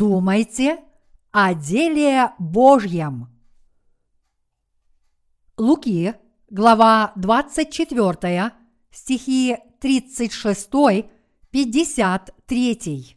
[0.00, 0.78] думайте
[1.30, 3.28] о деле Божьем.
[5.58, 6.14] Луки,
[6.48, 8.52] глава 24,
[8.90, 10.70] стихи 36,
[11.50, 13.16] 53.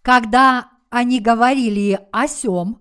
[0.00, 2.80] Когда они говорили о сем,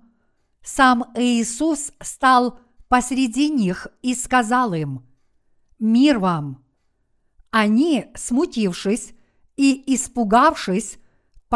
[0.64, 5.06] сам Иисус стал посреди них и сказал им,
[5.78, 6.64] «Мир вам!»
[7.52, 9.14] Они, смутившись
[9.58, 11.00] и испугавшись,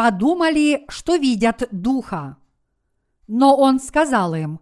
[0.00, 2.38] подумали, что видят духа.
[3.28, 4.58] Но он сказал им,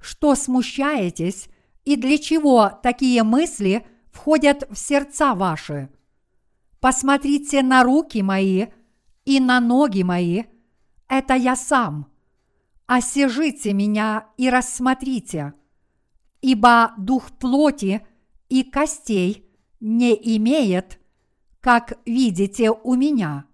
[0.00, 1.48] что смущаетесь
[1.84, 5.90] и для чего такие мысли входят в сердца ваши.
[6.80, 8.66] Посмотрите на руки мои
[9.24, 10.42] и на ноги мои,
[11.06, 12.10] это я сам.
[12.86, 15.54] Осижите меня и рассмотрите,
[16.40, 18.04] ибо дух плоти
[18.48, 20.98] и костей не имеет,
[21.60, 23.46] как видите у меня.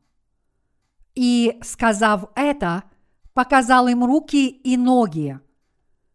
[1.15, 2.85] И, сказав это,
[3.35, 5.39] показал им руки и ноги.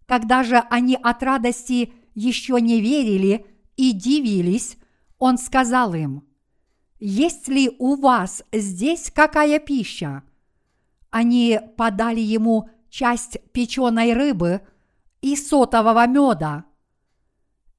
[0.06, 4.78] Когда же они от радости еще не верили и дивились,
[5.18, 6.24] он сказал им,
[7.00, 10.24] «Есть ли у вас здесь какая пища?»
[11.10, 14.62] Они подали ему часть печеной рыбы
[15.22, 16.66] и сотового меда.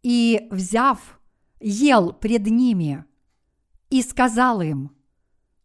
[0.03, 1.21] И, взяв,
[1.61, 3.05] ел пред ними
[3.91, 4.91] и сказал им,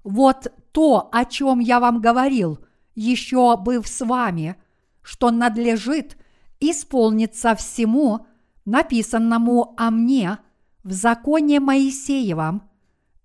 [0.03, 2.59] «Вот то, о чем я вам говорил,
[2.95, 4.55] еще быв с вами,
[5.01, 6.17] что надлежит
[6.59, 8.25] исполниться всему,
[8.65, 10.37] написанному о мне
[10.83, 12.69] в законе Моисеевом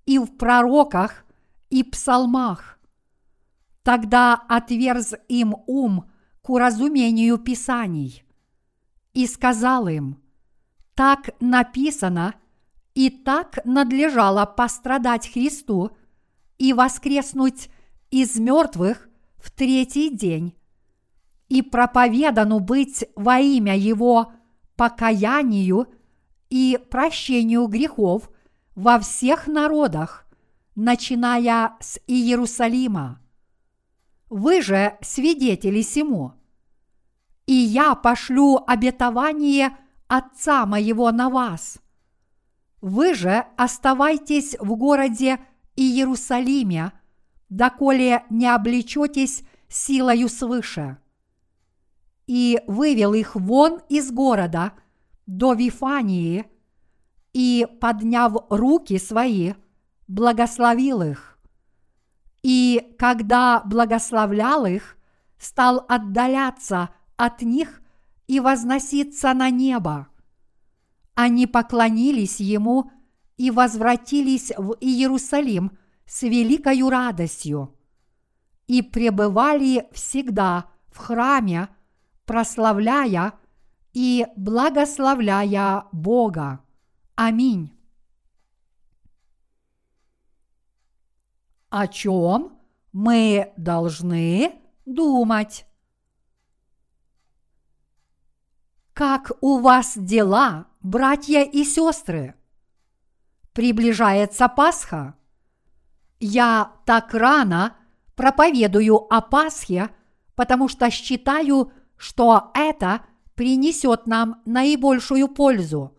[0.07, 1.25] и в пророках
[1.71, 2.79] и псалмах.
[3.83, 6.11] Тогда отверз им ум
[6.43, 8.25] к уразумению Писаний
[9.13, 10.21] и сказал им,
[10.95, 12.35] так написано,
[12.95, 15.97] и так надлежало пострадать Христу–
[16.59, 17.71] и воскреснуть
[18.11, 20.55] из мертвых в третий день,
[21.49, 24.33] и проповедану быть во имя Его
[24.77, 25.89] покаянию
[26.51, 28.31] и прощению грехов
[28.75, 30.27] во всех народах,
[30.75, 33.21] начиная с Иерусалима.
[34.29, 36.35] Вы же свидетели сему.
[37.47, 39.77] И я пошлю обетование
[40.09, 41.79] Отца моего на вас.
[42.81, 45.41] Вы же оставайтесь в городе
[45.77, 46.93] Иерусалиме,
[47.49, 50.99] доколе не облечетесь силою свыше.
[52.27, 54.73] И вывел их вон из города
[55.27, 56.47] до Вифании
[57.33, 59.55] и, подняв руки свои,
[60.09, 61.39] благословил их.
[62.43, 64.97] И когда благословлял их,
[65.39, 67.83] стал отдаляться от них
[68.27, 70.09] и возноситься на небо.
[71.15, 72.91] Они поклонились ему
[73.37, 75.77] и возвратились в Иерусалим
[76.07, 77.77] с великою радостью
[78.67, 81.69] и пребывали всегда в храме,
[82.25, 83.35] прославляя
[83.93, 86.61] и благословляя Бога.
[87.15, 87.73] Аминь.
[91.69, 92.59] О чем
[92.93, 95.67] мы должны думать?
[98.95, 102.36] Как у вас дела, братья и сестры?
[103.57, 105.15] Приближается Пасха.
[106.21, 107.75] Я так рано
[108.15, 109.89] проповедую о Пасхе,
[110.35, 113.01] потому что считаю, что это
[113.35, 115.97] принесет нам наибольшую пользу.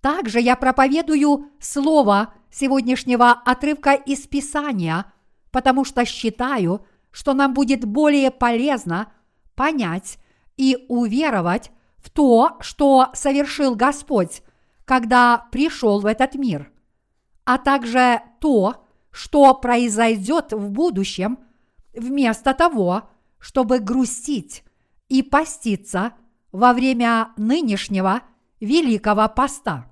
[0.00, 5.12] Также я проповедую слово сегодняшнего отрывка из Писания,
[5.50, 9.12] потому что считаю, что нам будет более полезно
[9.54, 10.18] понять
[10.56, 14.42] и уверовать в то, что совершил Господь
[14.92, 16.70] когда пришел в этот мир,
[17.46, 21.38] а также то, что произойдет в будущем,
[21.94, 23.08] вместо того,
[23.38, 24.62] чтобы грустить
[25.08, 26.12] и поститься
[26.50, 28.20] во время нынешнего
[28.60, 29.90] Великого Поста.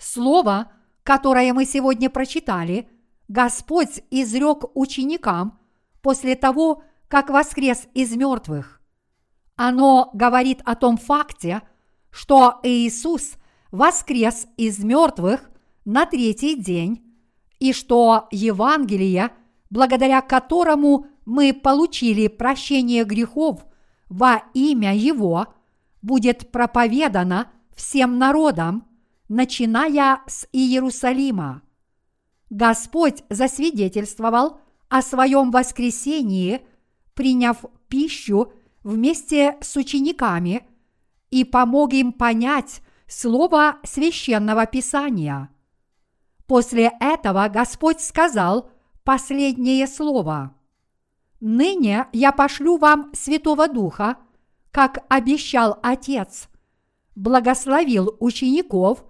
[0.00, 0.72] Слово,
[1.04, 2.88] которое мы сегодня прочитали,
[3.28, 5.60] Господь изрек ученикам
[6.02, 8.80] после того, как воскрес из мертвых.
[9.54, 11.62] Оно говорит о том факте,
[12.10, 13.36] что Иисус
[13.70, 15.50] воскрес из мертвых
[15.84, 17.02] на третий день,
[17.58, 19.30] и что Евангелие,
[19.70, 23.64] благодаря которому мы получили прощение грехов
[24.08, 25.46] во имя Его,
[26.02, 28.86] будет проповедано всем народам,
[29.28, 31.62] начиная с Иерусалима.
[32.48, 34.58] Господь засвидетельствовал
[34.88, 36.62] о своем воскресении,
[37.14, 38.52] приняв пищу
[38.82, 40.66] вместе с учениками
[41.30, 45.50] и помог им понять слово священного писания.
[46.46, 48.70] После этого Господь сказал
[49.04, 50.54] последнее слово.
[51.40, 54.16] Ныне я пошлю вам Святого Духа,
[54.70, 56.48] как обещал Отец,
[57.16, 59.04] благословил учеников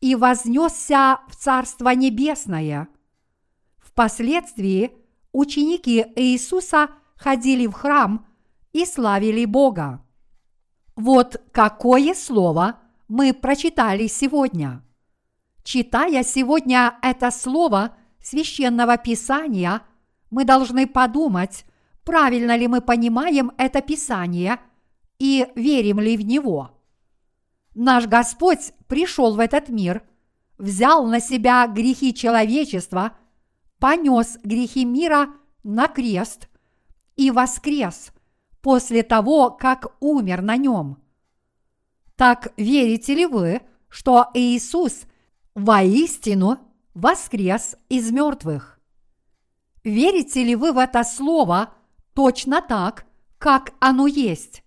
[0.00, 2.88] и вознесся в Царство Небесное.
[3.78, 4.92] Впоследствии
[5.32, 8.26] ученики Иисуса ходили в храм
[8.72, 10.02] и славили Бога.
[10.96, 14.82] Вот какое слово мы прочитали сегодня.
[15.64, 19.82] Читая сегодня это слово священного писания,
[20.30, 21.64] мы должны подумать,
[22.04, 24.58] правильно ли мы понимаем это писание
[25.18, 26.70] и верим ли в него.
[27.74, 30.02] Наш Господь пришел в этот мир,
[30.58, 33.16] взял на себя грехи человечества,
[33.78, 35.28] понес грехи мира
[35.62, 36.48] на крест
[37.16, 38.12] и воскрес
[38.60, 41.01] после того, как умер на нем.
[42.16, 45.02] Так верите ли вы, что Иисус
[45.54, 46.58] воистину
[46.94, 48.80] воскрес из мертвых?
[49.84, 51.74] Верите ли вы в это слово
[52.14, 53.04] точно так,
[53.38, 54.62] как оно есть?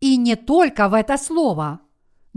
[0.00, 1.80] И не только в это слово–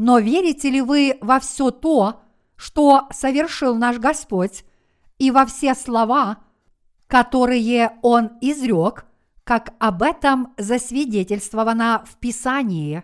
[0.01, 2.22] но верите ли вы во все то,
[2.56, 4.63] что совершил наш Господь,
[5.18, 6.38] и во все слова,
[7.07, 9.06] которые Он изрек,
[9.44, 13.04] как об этом засвидетельствовано в Писании?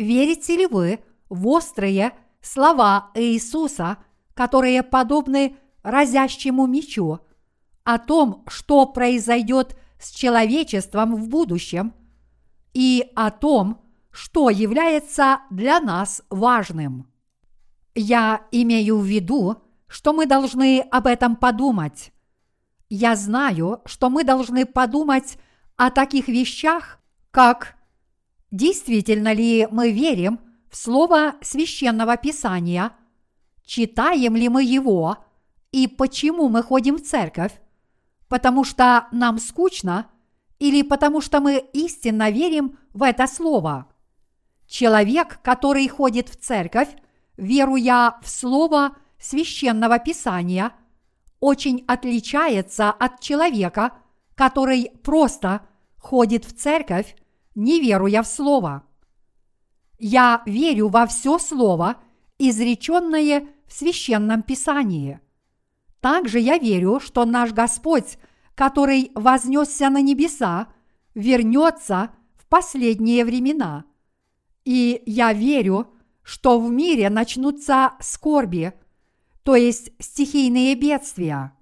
[0.00, 3.98] Верите ли вы в острые слова Иисуса,
[4.32, 7.18] которые подобны разящему мечу,
[7.84, 11.92] о том, что произойдет с человечеством в будущем,
[12.72, 17.06] и о том, что является для нас важным.
[17.94, 22.10] Я имею в виду, что мы должны об этом подумать.
[22.88, 25.36] Я знаю, что мы должны подумать
[25.76, 27.00] о таких вещах,
[27.30, 27.76] как
[28.50, 32.92] действительно ли мы верим в Слово священного Писания,
[33.64, 35.18] читаем ли мы его?
[35.72, 37.52] И почему мы ходим в церковь,
[38.28, 40.06] потому что нам скучно
[40.58, 43.86] или потому что мы истинно верим в это Слово–
[44.70, 46.90] Человек, который ходит в церковь,
[47.36, 50.72] веруя в слово священного писания,
[51.40, 53.94] очень отличается от человека,
[54.36, 55.62] который просто
[55.98, 57.16] ходит в церковь,
[57.54, 58.84] не веруя в слово.
[59.98, 61.96] Я верю во все слово,
[62.38, 65.20] изреченное в священном писании.
[66.00, 68.18] Также я верю, что наш Господь,
[68.54, 70.68] который вознесся на небеса,
[71.14, 73.84] вернется в последние времена–
[74.64, 75.88] и я верю,
[76.22, 78.72] что в мире начнутся скорби,
[79.42, 81.56] то есть стихийные бедствия.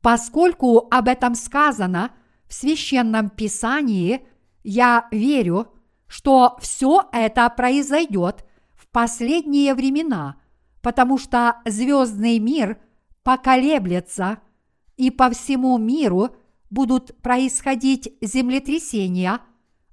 [0.00, 2.12] Поскольку об этом сказано
[2.46, 4.26] в священном писании,
[4.64, 5.68] я верю,
[6.08, 8.44] что все это произойдет
[8.74, 10.36] в последние времена,
[10.82, 12.78] потому что звездный мир
[13.22, 14.38] поколеблется,
[14.96, 16.30] и по всему миру
[16.70, 19.40] будут происходить землетрясения,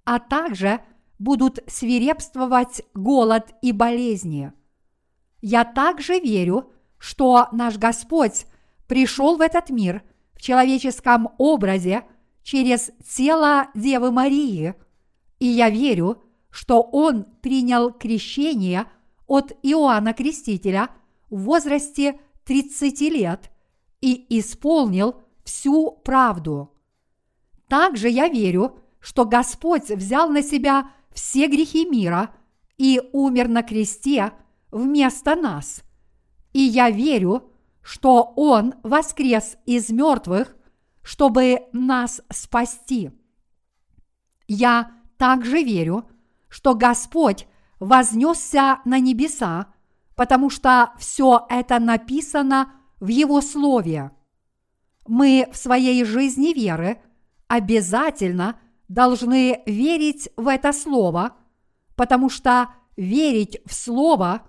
[0.03, 0.79] а также–
[1.21, 4.53] будут свирепствовать голод и болезни.
[5.39, 8.47] Я также верю, что наш Господь
[8.87, 10.01] пришел в этот мир
[10.33, 12.05] в человеческом образе
[12.43, 14.75] через тело Девы Марии,
[15.39, 18.85] и я верю, что Он принял крещение
[19.27, 20.89] от Иоанна Крестителя
[21.29, 23.51] в возрасте 30 лет
[24.01, 26.73] и исполнил всю правду.
[27.67, 32.33] Также я верю, что Господь взял на себя все грехи мира
[32.77, 34.33] и умер на кресте
[34.71, 35.83] вместо нас.
[36.53, 40.55] И я верю, что Он воскрес из мертвых,
[41.03, 43.11] чтобы нас спасти.
[44.47, 46.09] Я также верю,
[46.49, 47.47] что Господь
[47.79, 49.67] вознесся на небеса,
[50.15, 54.11] потому что все это написано в Его Слове.
[55.07, 57.01] Мы в своей жизни веры
[57.47, 58.59] обязательно–
[58.91, 61.37] должны верить в это слово,
[61.95, 64.41] потому что верить в слово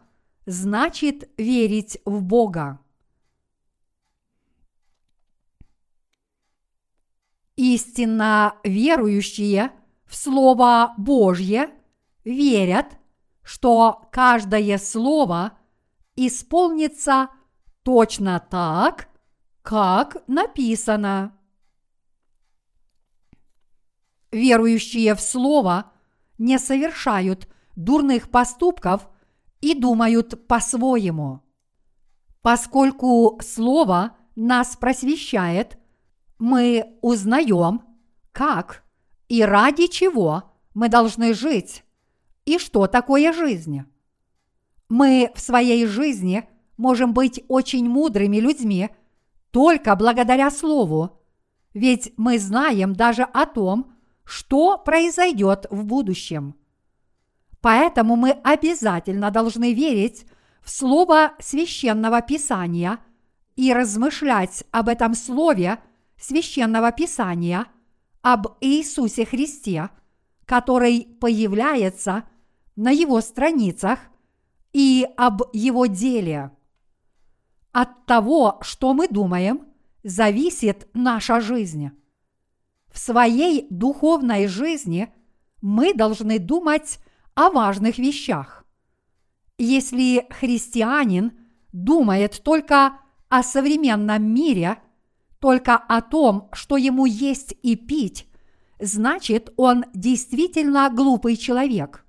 [0.47, 2.81] значит верить в Бога.
[7.63, 9.71] Истинно верующие
[10.05, 11.71] в Слово Божье
[12.25, 12.99] верят,
[13.45, 15.53] что каждое слово
[16.17, 17.29] исполнится
[17.85, 19.09] точно так,
[19.63, 21.39] как написано
[24.33, 25.93] верующие в Слово
[26.39, 29.09] не совершают дурных поступков
[29.61, 31.43] и думают по-своему.
[32.41, 35.79] Поскольку Слово нас просвещает,
[36.43, 37.83] мы узнаем,
[38.33, 38.83] как
[39.29, 41.85] и ради чего мы должны жить
[42.45, 43.85] и что такое жизнь.
[44.89, 48.91] Мы в своей жизни можем быть очень мудрыми людьми
[49.53, 51.21] только благодаря Слову,
[51.75, 53.93] ведь мы знаем даже о том,
[54.25, 56.57] что произойдет в будущем.
[57.61, 60.27] Поэтому мы обязательно должны верить
[60.61, 62.99] в Слово священного Писания
[63.55, 65.79] и размышлять об этом Слове
[66.19, 67.67] священного Писания,
[68.23, 69.91] об Иисусе Христе,
[70.47, 72.25] который появляется
[72.77, 73.99] на Его страницах
[74.73, 76.53] и об Его деле.
[77.73, 79.67] От того, что мы думаем,
[80.03, 81.91] зависит наша жизнь.
[82.93, 85.13] В своей духовной жизни
[85.63, 86.99] мы должны думать
[87.35, 88.65] о важных вещах.
[89.57, 91.33] Если христианин
[91.73, 94.79] думает только о современном мире,
[95.43, 98.29] только о том, что ему есть и пить,
[98.79, 102.07] значит он действительно глупый человек.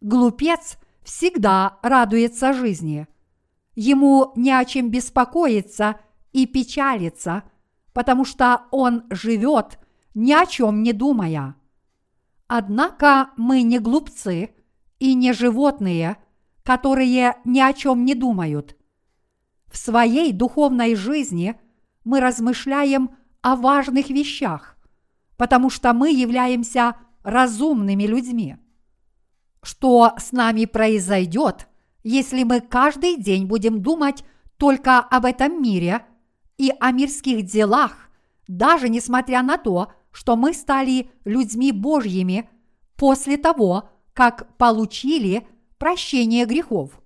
[0.00, 3.08] Глупец всегда радуется жизни.
[3.74, 5.96] Ему не о чем беспокоиться
[6.32, 7.42] и печалиться,
[7.92, 9.80] потому что он живет,
[10.14, 11.56] ни о чем не думая.
[12.46, 14.50] Однако мы не глупцы
[15.00, 16.18] и не животные,
[16.62, 18.76] которые ни о чем не думают.
[19.66, 21.58] В своей духовной жизни
[22.04, 23.10] мы размышляем
[23.42, 24.76] о важных вещах,
[25.36, 28.56] потому что мы являемся разумными людьми.
[29.62, 31.68] Что с нами произойдет,
[32.02, 34.24] если мы каждый день будем думать
[34.58, 36.04] только об этом мире
[36.58, 38.10] и о мирских делах,
[38.46, 42.48] даже несмотря на то, что мы стали людьми Божьими
[42.96, 45.46] после того, как получили
[45.78, 47.00] прощение грехов.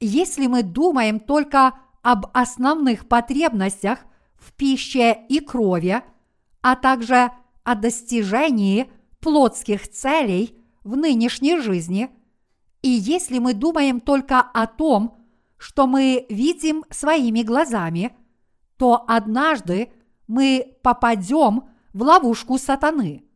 [0.00, 1.74] Если мы думаем только
[2.08, 3.98] об основных потребностях
[4.38, 6.02] в пище и крови,
[6.62, 7.30] а также
[7.64, 12.08] о достижении плотских целей в нынешней жизни,
[12.80, 15.22] и если мы думаем только о том,
[15.58, 18.16] что мы видим своими глазами,
[18.78, 19.92] то однажды
[20.26, 23.26] мы попадем в ловушку сатаны.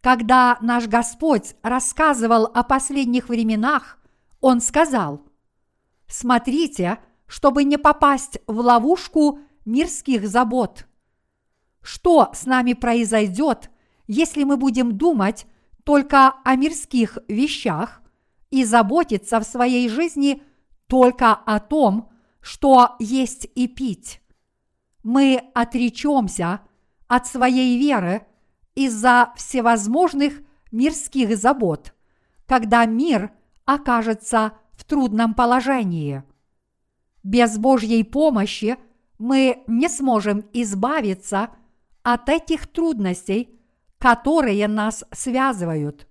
[0.00, 4.00] Когда наш Господь рассказывал о последних временах,
[4.40, 5.22] Он сказал,
[6.08, 10.86] «Смотрите, чтобы не попасть в ловушку мирских забот.
[11.82, 13.70] Что с нами произойдет,
[14.06, 15.46] если мы будем думать
[15.84, 18.02] только о мирских вещах
[18.50, 20.42] и заботиться в своей жизни
[20.86, 24.20] только о том, что есть и пить?
[25.02, 26.60] Мы отречемся–
[27.08, 28.26] от своей веры
[28.74, 30.40] из-за всевозможных
[30.72, 31.94] мирских забот,
[32.46, 33.30] когда мир
[33.64, 36.24] окажется в трудном положении.
[37.24, 38.76] Без Божьей помощи
[39.18, 41.48] мы не сможем избавиться
[42.02, 43.58] от этих трудностей,
[43.98, 46.06] которые нас связывают.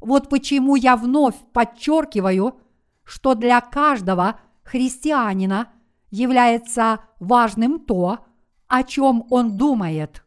[0.00, 2.58] Вот почему я вновь подчеркиваю,
[3.04, 5.68] что для каждого христианина
[6.10, 8.24] является важным то,
[8.66, 10.24] о чем он думает.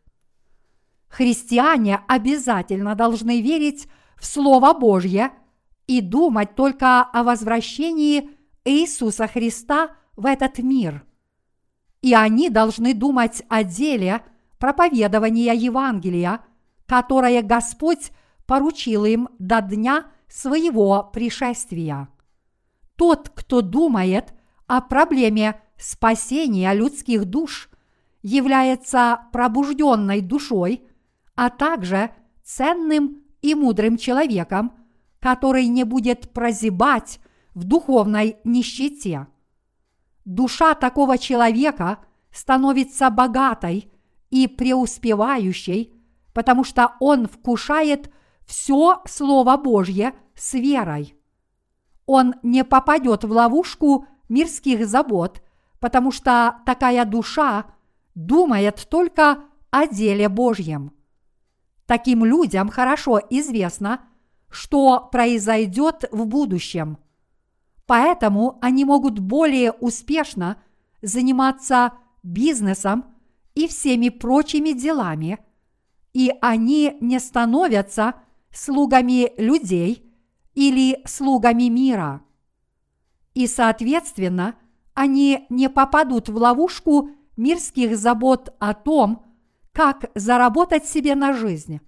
[1.08, 3.88] Христиане обязательно должны верить
[4.18, 5.32] в Слово Божье
[5.88, 8.37] и думать только о возвращении
[8.68, 11.06] Иисуса Христа в этот мир.
[12.02, 14.22] И они должны думать о деле
[14.60, 16.42] проповедования Евангелия,
[16.86, 18.12] которое Господь
[18.46, 22.10] поручил им до дня своего пришествия.
[22.96, 24.34] Тот, кто думает
[24.68, 27.70] о проблеме спасения людских душ–
[28.28, 30.84] является пробужденной душой,
[31.36, 32.12] а также
[32.44, 34.74] ценным и мудрым человеком,
[35.22, 37.20] который не будет прозябать
[37.58, 39.26] в духовной нищете.
[40.26, 41.98] Душа такого человека
[42.32, 43.92] становится богатой
[44.30, 45.92] и преуспевающей,
[46.36, 48.12] потому что он вкушает
[48.46, 51.16] все Слово Божье с верой.
[52.06, 55.42] Он не попадет в ловушку мирских забот,
[55.80, 57.66] потому что такая душа
[58.14, 60.94] думает только о деле Божьем.
[61.88, 64.02] Таким людям хорошо известно,
[64.48, 67.00] что произойдет в будущем.
[67.88, 70.62] Поэтому они могут более успешно
[71.02, 73.06] заниматься бизнесом
[73.56, 75.40] и всеми прочими делами,
[76.14, 78.16] и они не становятся
[78.52, 80.14] слугами людей
[80.54, 82.22] или слугами мира.
[83.34, 84.56] И, соответственно,
[84.94, 89.24] они не попадут в ловушку мирских забот о том,
[89.72, 91.80] как заработать себе на жизнь.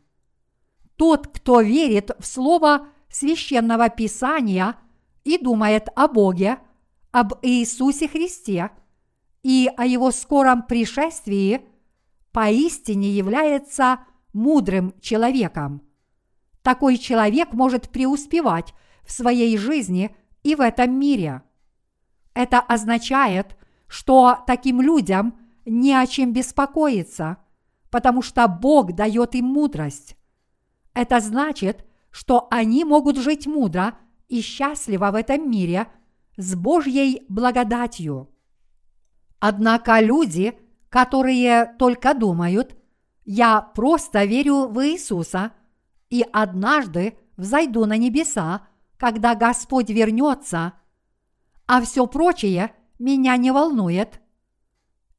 [0.96, 4.76] Тот, кто верит в слово священного писания
[5.24, 6.60] и думает о Боге,
[7.12, 8.72] об Иисусе Христе
[9.44, 11.62] и о Его скором пришествии,
[12.32, 14.00] поистине является
[14.34, 15.82] мудрым человеком.
[16.62, 18.74] Такой человек может преуспевать
[19.04, 21.42] в своей жизни и в этом мире.
[22.34, 23.58] Это означает,
[23.88, 27.38] что таким людям не о чем беспокоиться,
[27.90, 30.16] потому что Бог дает им мудрость.
[30.94, 33.98] Это значит, что они могут жить мудро
[34.30, 35.88] и счастливо в этом мире
[36.38, 38.30] с Божьей благодатью.
[39.40, 40.58] Однако люди,
[40.90, 42.76] которые только думают,
[43.26, 45.52] я просто верю в Иисуса
[46.10, 48.68] и однажды взойду на небеса,
[48.98, 50.74] когда Господь вернется,
[51.68, 54.20] а все прочее меня не волнует.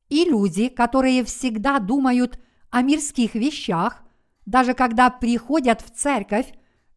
[0.08, 2.38] И люди, которые всегда думают
[2.70, 4.02] о мирских вещах,
[4.44, 6.52] даже когда приходят в церковь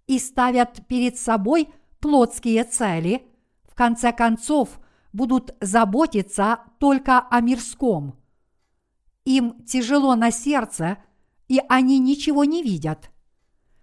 [0.08, 1.70] и ставят перед собой
[2.04, 3.26] плотские цели,
[3.64, 4.82] в конце концов
[5.14, 8.20] будут заботиться только о мирском.
[9.24, 10.98] Им тяжело на сердце,
[11.48, 13.10] и они ничего не видят.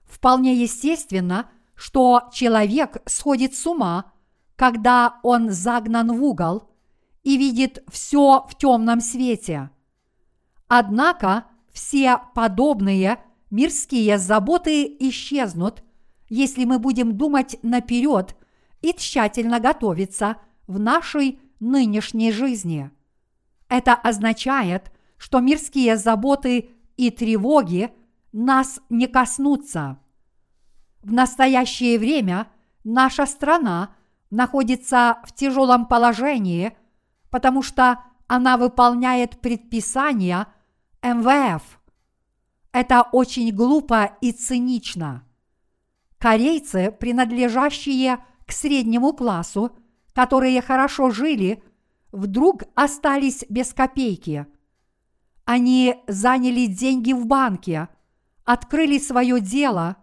[0.05, 4.12] Вполне естественно, что человек сходит с ума,
[4.55, 6.69] когда он загнан в угол
[7.23, 9.71] и видит все в темном свете.
[10.69, 13.19] Однако все подобные
[13.50, 15.83] мирские заботы исчезнут,
[16.31, 18.35] если мы будем думать наперед
[18.81, 22.91] и тщательно готовиться в нашей нынешней жизни.
[23.69, 27.93] Это означает, что мирские заботы и тревоги
[28.33, 29.99] нас не коснутся.
[31.03, 32.47] В настоящее время
[32.85, 33.95] наша страна
[34.31, 36.77] находится в тяжелом положении,
[37.31, 40.47] потому что она выполняет предписания
[41.03, 41.63] МВФ.
[42.73, 45.25] Это очень глупо и цинично.
[46.21, 49.73] Корейцы, принадлежащие к среднему классу,
[50.12, 51.62] которые хорошо жили,
[52.12, 54.47] вдруг остались без копейки.
[55.47, 57.89] Они заняли деньги в банке,
[58.45, 59.97] открыли свое дело,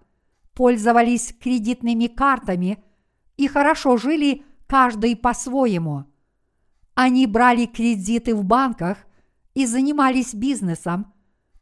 [0.55, 2.83] пользовались кредитными картами
[3.37, 6.05] и хорошо жили каждый по-своему.
[6.95, 8.97] Они брали кредиты в банках
[9.53, 11.13] и занимались бизнесом,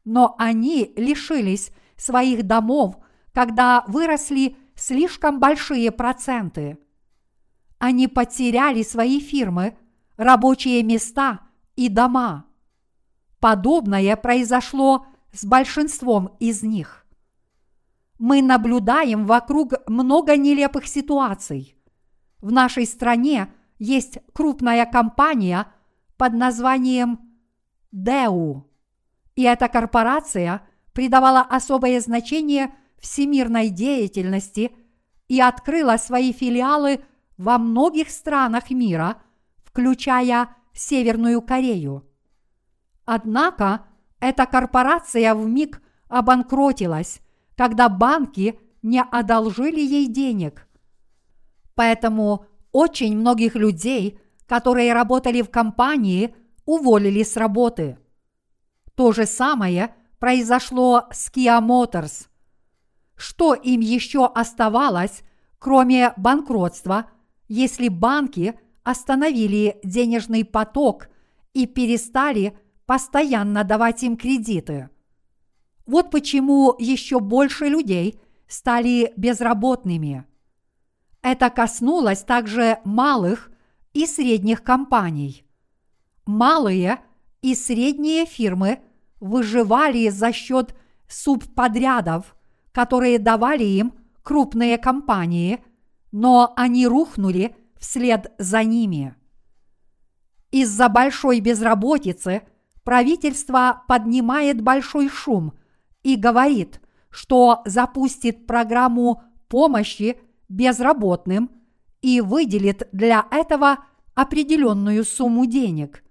[0.05, 2.95] но они лишились своих домов,
[3.35, 6.77] когда выросли слишком большие проценты.
[7.77, 9.77] Они потеряли свои фирмы,
[10.15, 11.41] рабочие места
[11.75, 12.45] и дома.
[13.41, 17.05] Подобное произошло с большинством из них.
[18.17, 21.75] Мы наблюдаем вокруг много нелепых ситуаций.
[22.39, 25.67] В нашей стране есть крупная компания
[26.15, 27.19] под названием
[27.91, 28.71] Деу.
[29.35, 30.61] И эта корпорация
[30.93, 32.73] придавала особое значение
[33.05, 34.71] всемирной деятельности
[35.27, 37.01] и открыла свои филиалы
[37.37, 39.21] во многих странах мира,
[39.63, 42.03] включая Северную Корею.
[43.05, 43.85] Однако
[44.19, 47.21] эта корпорация в миг обанкротилась,
[47.55, 50.67] когда банки не одолжили ей денег.
[51.75, 57.99] Поэтому очень многих людей, которые работали в компании, уволили с работы.
[58.95, 62.27] То же самое произошло с Kia Motors.
[63.15, 65.23] Что им еще оставалось,
[65.59, 67.09] кроме банкротства,
[67.47, 71.07] если банки остановили денежный поток
[71.53, 74.89] и перестали постоянно давать им кредиты?
[75.85, 80.25] Вот почему еще больше людей стали безработными.
[81.21, 83.51] Это коснулось также малых
[83.93, 85.45] и средних компаний.
[86.25, 86.99] Малые
[87.41, 88.79] и средние фирмы
[89.19, 90.75] выживали за счет
[91.07, 92.35] субподрядов,
[92.75, 95.63] которые давали им крупные компании,
[96.11, 99.15] но они рухнули вслед за ними.
[100.51, 102.43] Из-за большой безработицы
[102.83, 105.53] правительство поднимает большой шум–
[106.05, 111.49] и говорит, что запустит программу помощи безработным
[112.03, 113.79] и выделит для этого
[114.13, 116.03] определенную сумму денег.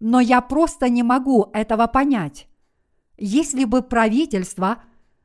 [0.00, 2.48] Но я просто не могу этого понять.
[3.16, 4.82] Если бы правительство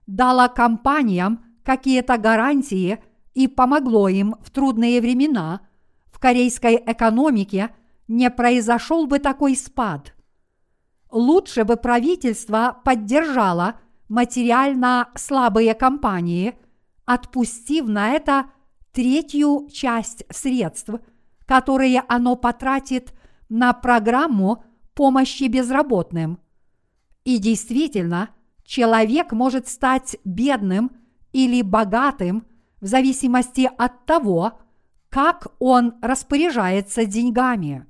[0.09, 2.99] дало компаниям какие-то гарантии
[3.33, 5.61] и помогло им в трудные времена,
[6.11, 7.69] в корейской экономике
[8.07, 10.13] не произошел бы такой спад–
[11.11, 16.55] Лучше бы правительство поддержало материально слабые компании,
[17.05, 18.45] отпустив на это
[18.91, 20.91] третью часть средств,
[21.45, 23.13] которые оно потратит
[23.49, 26.39] на программу помощи безработным.
[27.23, 28.29] И действительно,
[28.69, 30.91] человек может стать бедным
[31.33, 32.45] или богатым
[32.79, 34.59] в зависимости от того,
[35.09, 37.87] как он распоряжается деньгами.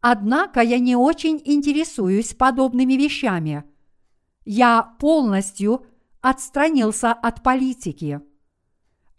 [0.00, 3.64] Однако я не очень интересуюсь подобными вещами.
[4.46, 5.84] Я полностью
[6.22, 8.22] отстранился от политики.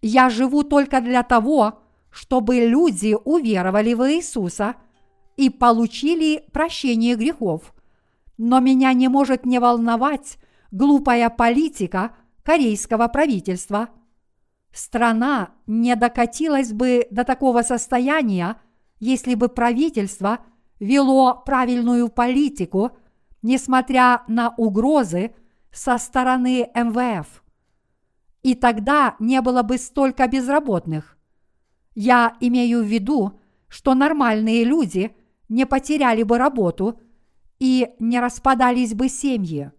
[0.02, 4.76] Я живу только для того, чтобы люди уверовали в Иисуса
[5.36, 7.76] и получили прощение грехов.
[8.40, 10.40] Но меня не может не волновать
[10.72, 13.90] глупая политика корейского правительства.
[14.72, 18.62] Страна не докатилась бы до такого состояния,
[19.00, 20.40] если бы правительство
[20.80, 22.92] вело правильную политику,
[23.42, 25.34] несмотря на угрозы
[25.72, 27.44] со стороны МВФ.
[28.44, 31.18] И тогда не было бы столько безработных.
[31.96, 35.16] Я имею в виду, что нормальные люди
[35.50, 37.00] не потеряли бы работу
[37.60, 39.72] и не распадались бы семьи.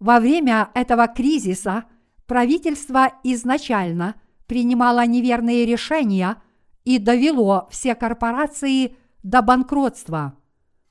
[0.00, 1.84] Во время этого кризиса
[2.26, 4.14] правительство изначально
[4.46, 6.40] принимало неверные решения
[6.84, 10.38] и довело все корпорации до банкротства,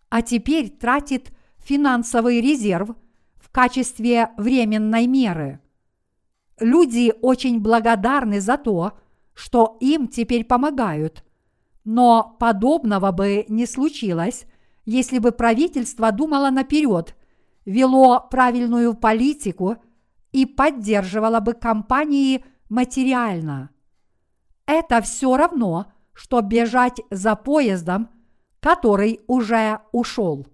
[0.10, 2.90] а теперь тратит финансовый резерв
[3.36, 5.62] в качестве временной меры.
[6.60, 8.94] Люди очень благодарны за то,
[9.34, 11.24] что им теперь помогают,
[11.86, 14.46] но подобного бы не случилось,
[14.86, 17.16] если бы правительство думало наперед–
[17.68, 19.76] вело правильную политику
[20.32, 23.72] и поддерживало бы компании материально.
[24.66, 28.10] Это все равно, что бежать за поездом,
[28.62, 30.48] который уже ушел.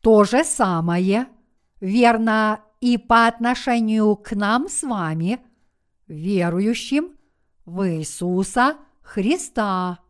[0.00, 1.28] То же самое
[1.80, 5.40] верно и по отношению к нам с вами,
[6.08, 7.16] верующим
[7.64, 10.00] в Иисуса Христа.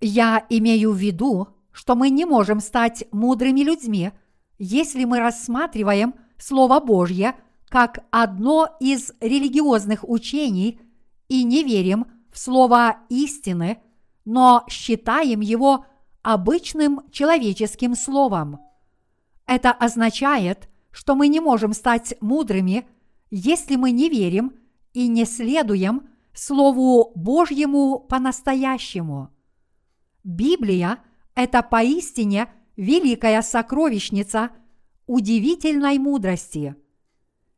[0.00, 4.12] Я имею в виду, что мы не можем стать мудрыми людьми,
[4.58, 7.34] если мы рассматриваем Слово Божье
[7.68, 10.80] как одно из религиозных учений
[11.28, 13.78] и не верим в Слово истины,
[14.24, 15.84] но считаем его
[16.22, 18.60] обычным человеческим словом.
[19.46, 22.86] Это означает, что мы не можем стать мудрыми,
[23.30, 24.52] если мы не верим
[24.92, 29.30] и не следуем Слову Божьему по-настоящему.
[30.24, 30.98] Библия–
[31.34, 34.50] это поистине великая сокровищница
[35.06, 36.76] удивительной мудрости.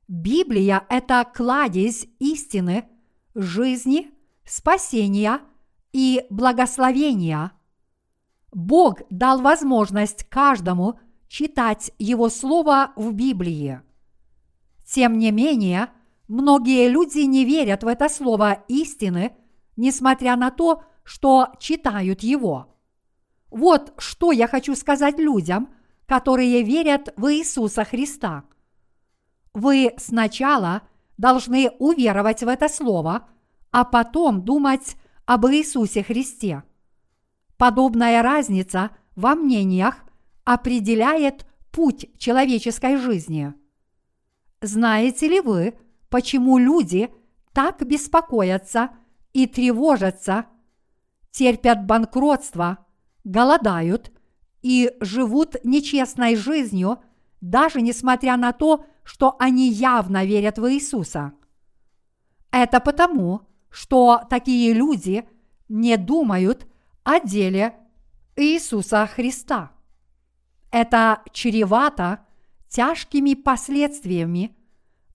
[0.09, 2.85] Библия– это кладезь истины,
[3.35, 4.11] жизни,
[4.45, 5.41] спасения
[5.93, 7.53] и благословения.
[8.53, 13.81] Бог дал возможность каждому читать Его Слово в Библии.
[14.85, 15.91] Тем не менее,
[16.27, 19.33] многие люди не верят в это Слово истины,
[19.77, 22.73] несмотря на то, что читают его.
[23.51, 25.75] Вот что я хочу сказать людям,
[26.07, 28.45] которые верят в Иисуса Христа.
[29.53, 30.83] Вы сначала
[31.19, 33.29] должны уверовать в это слово,
[33.73, 34.95] а потом думать
[35.27, 36.63] об Иисусе Христе.
[37.57, 40.05] Подобная разница во мнениях
[40.45, 43.53] определяет путь человеческой жизни.
[44.61, 45.77] Знаете ли вы,
[46.09, 47.13] почему люди
[47.53, 48.91] так беспокоятся
[49.33, 50.47] и тревожатся–
[51.31, 52.79] терпят банкротство,
[53.25, 54.13] голодают
[54.63, 56.99] и живут нечестной жизнью,
[57.41, 61.33] даже несмотря на то, что они явно верят в Иисуса.
[62.51, 65.29] Это потому, что такие люди
[65.69, 66.67] не думают
[67.05, 67.77] о деле
[68.37, 69.73] Иисуса Христа.
[70.71, 72.25] Это чревато
[72.69, 74.57] тяжкими последствиями,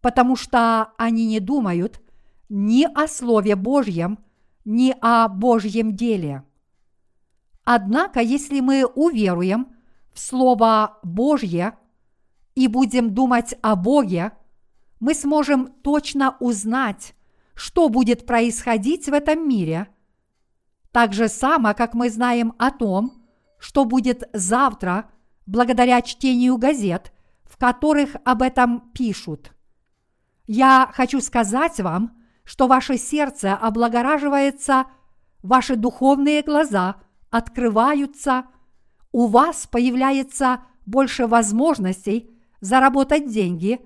[0.01, 2.01] потому что они не думают
[2.49, 4.19] ни о Слове Божьем,
[4.65, 6.43] ни о Божьем деле.
[7.63, 9.75] Однако, если мы уверуем
[10.13, 11.77] в Слово Божье
[12.55, 14.31] и будем думать о Боге,
[14.99, 17.15] мы сможем точно узнать,
[17.53, 19.87] что будет происходить в этом мире.
[20.91, 23.25] Так же само, как мы знаем о том,
[23.57, 25.09] что будет завтра
[25.45, 27.11] благодаря чтению газет,
[27.43, 29.51] в которых об этом пишут.
[30.47, 34.85] Я хочу сказать вам, что ваше сердце облагораживается,
[35.43, 36.97] ваши духовные глаза
[37.29, 38.45] открываются,
[39.11, 42.29] у вас появляется больше возможностей
[42.61, 43.79] заработать деньги,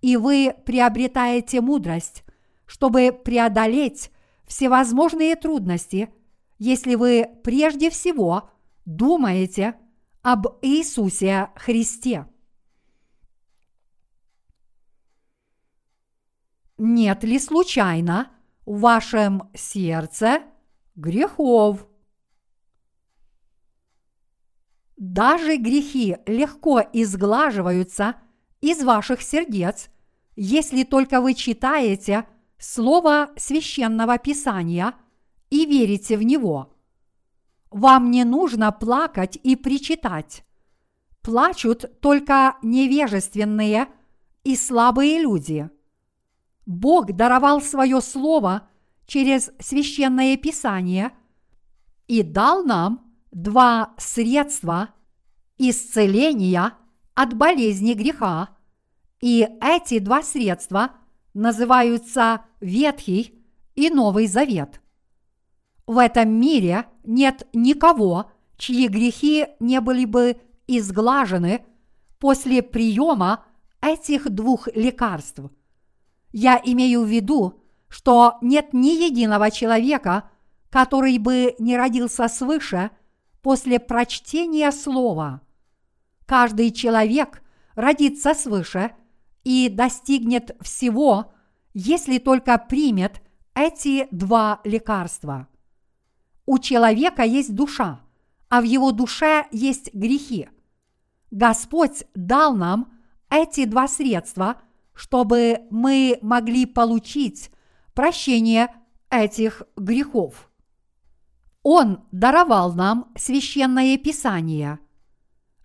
[0.00, 2.24] и вы приобретаете мудрость,
[2.66, 4.10] чтобы преодолеть
[4.46, 6.12] всевозможные трудности,
[6.58, 8.50] если вы прежде всего
[8.84, 9.74] думаете
[10.22, 12.26] об Иисусе Христе.
[16.80, 18.30] Нет ли случайно
[18.64, 20.40] в вашем сердце
[20.96, 21.86] грехов?
[24.96, 28.16] Даже грехи легко изглаживаются
[28.62, 29.90] из ваших сердец,
[30.36, 32.26] если только вы читаете
[32.58, 34.94] Слово священного Писания
[35.48, 36.74] и верите в него.
[37.70, 40.44] Вам не нужно плакать и причитать.
[41.22, 43.88] Плачут только невежественные
[44.44, 45.70] и слабые люди–
[46.66, 48.68] Бог даровал свое Слово
[49.06, 51.12] через священное Писание
[52.06, 54.90] и дал нам два средства
[55.58, 56.74] исцеления
[57.14, 58.50] от болезни греха,
[59.20, 60.92] и эти два средства
[61.34, 63.44] называются Ветхий
[63.74, 64.80] и Новый Завет.
[65.86, 71.64] В этом мире нет никого, чьи грехи не были бы изглажены
[72.18, 73.44] после приема
[73.80, 75.40] этих двух лекарств.
[76.32, 80.30] Я имею в виду, что нет ни единого человека,
[80.70, 82.90] который бы не родился свыше
[83.42, 85.40] после прочтения слова.
[86.26, 87.42] Каждый человек
[87.74, 88.92] родится свыше
[89.42, 91.32] и достигнет всего,
[91.74, 93.20] если только примет
[93.54, 95.48] эти два лекарства.
[96.46, 98.00] У человека есть душа,
[98.48, 100.48] а в его душе есть грехи.
[101.30, 102.92] Господь дал нам
[103.30, 104.60] эти два средства,
[104.94, 107.50] чтобы мы могли получить
[107.94, 108.68] прощение
[109.10, 110.50] этих грехов.
[111.62, 114.78] Он даровал нам священное писание.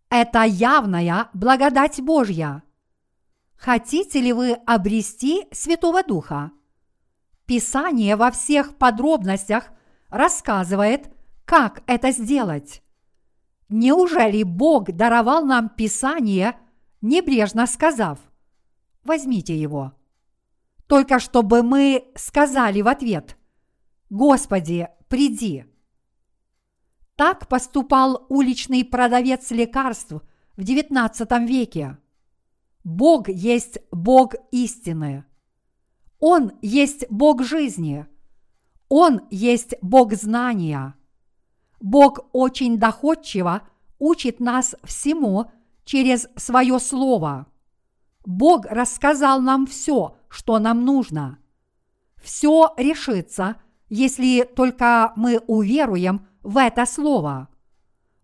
[0.09, 2.63] Это явная благодать Божья.
[3.55, 6.51] Хотите ли вы обрести Святого Духа?
[7.45, 9.69] Писание во всех подробностях
[10.09, 11.09] рассказывает,
[11.45, 12.81] как это сделать.
[13.69, 16.57] Неужели Бог даровал нам Писание,
[17.01, 18.19] небрежно сказав,
[19.05, 19.93] возьмите его?
[20.87, 23.37] Только чтобы мы сказали в ответ,
[24.09, 25.65] Господи, приди.
[27.15, 30.11] Так поступал уличный продавец лекарств
[30.57, 31.97] в XIX веке.
[32.83, 35.25] Бог есть Бог истины.
[36.19, 38.05] Он есть Бог жизни.
[38.89, 40.95] Он есть Бог знания.
[41.79, 45.51] Бог очень доходчиво учит нас всему
[45.83, 47.47] через свое Слово.
[48.25, 51.39] Бог рассказал нам все, что нам нужно.
[52.21, 53.57] Все решится,
[53.88, 57.49] если только мы уверуем в это Слово.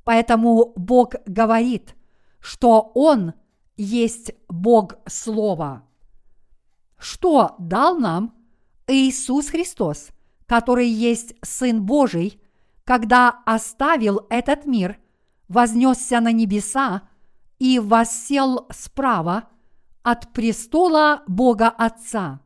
[0.04, 1.96] Поэтому Бог говорит,
[2.40, 3.34] что Он
[3.78, 5.84] есть Бог Слова.
[6.98, 8.34] Что дал нам
[8.88, 10.10] Иисус Христос,
[10.48, 12.42] который есть Сын Божий,
[12.84, 14.98] когда оставил этот мир,
[15.48, 17.04] вознесся на небеса
[17.60, 19.48] и воссел справа
[20.04, 22.42] от престола Бога Отца.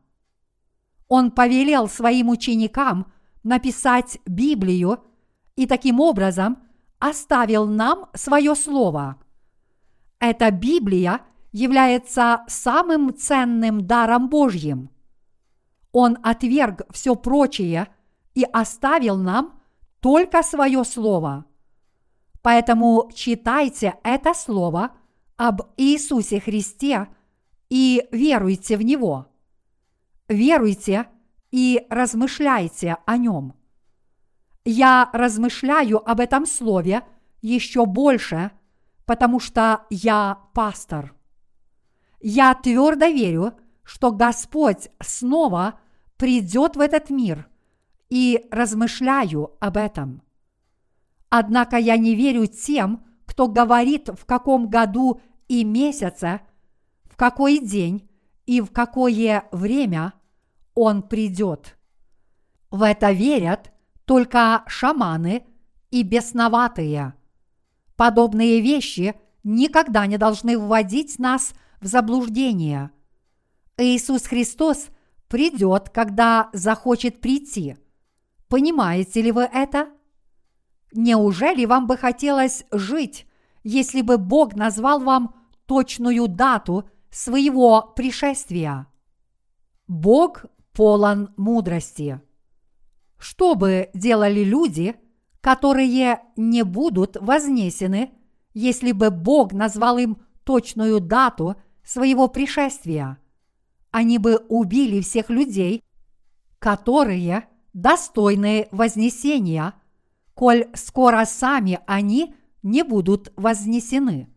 [1.08, 5.04] Он повелел своим ученикам написать Библию
[5.54, 6.58] и таким образом
[6.98, 9.16] оставил нам свое слово–
[10.18, 11.20] эта Библия
[11.52, 14.90] является самым ценным даром Божьим.
[15.92, 17.88] Он отверг все прочее
[18.34, 19.60] и оставил нам
[20.00, 21.46] только свое слово.
[22.42, 24.92] Поэтому читайте это слово
[25.36, 27.08] об Иисусе Христе
[27.68, 29.26] и веруйте в Него.
[30.28, 31.06] Веруйте
[31.50, 33.54] и размышляйте о Нем.
[34.64, 37.02] Я размышляю об этом слове
[37.40, 38.50] еще больше–
[39.06, 41.14] потому что я пастор.
[42.20, 45.78] Я твердо верю, что Господь снова
[46.16, 47.48] придет в этот мир
[48.10, 50.22] и размышляю об этом.
[51.28, 56.40] Однако я не верю тем, кто говорит, в каком году и месяце,
[57.16, 58.08] какой день
[58.46, 60.12] и в какое время
[60.74, 61.76] он придет.
[62.70, 63.72] В это верят
[64.04, 65.44] только шаманы
[65.90, 67.14] и бесноватые–
[67.96, 72.90] Подобные вещи никогда не должны вводить нас в заблуждение.
[73.78, 74.88] Иисус Христос
[75.28, 77.76] придет, когда захочет прийти.
[78.48, 79.88] Понимаете ли вы это?
[80.92, 83.26] Неужели вам бы хотелось жить,
[83.64, 85.34] если бы Бог назвал вам
[85.66, 88.86] точную дату своего пришествия?
[89.88, 92.20] Бог полон мудрости.
[93.18, 94.96] Что бы делали люди–
[95.46, 98.10] которые не будут вознесены,
[98.52, 103.18] если бы Бог назвал им точную дату своего пришествия.
[103.92, 105.84] Они бы убили всех людей,
[106.58, 109.74] которые достойны вознесения,
[110.34, 114.28] коль скоро сами они не будут вознесены.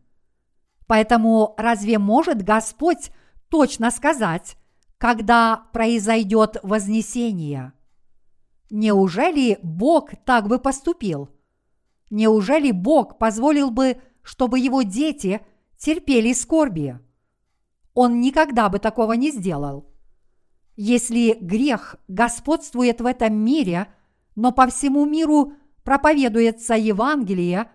[0.90, 3.12] Поэтому разве может Господь
[3.50, 4.58] точно сказать,
[4.98, 7.74] когда произойдет вознесение?
[8.72, 11.30] Неужели Бог так бы поступил?
[12.10, 15.42] Неужели Бог позволил бы, чтобы его дети
[15.78, 16.98] терпели скорби?
[17.94, 19.94] Он никогда бы такого не сделал.
[20.76, 23.94] Если грех господствует в этом мире,
[24.36, 27.70] но по всему миру проповедуется Евангелие,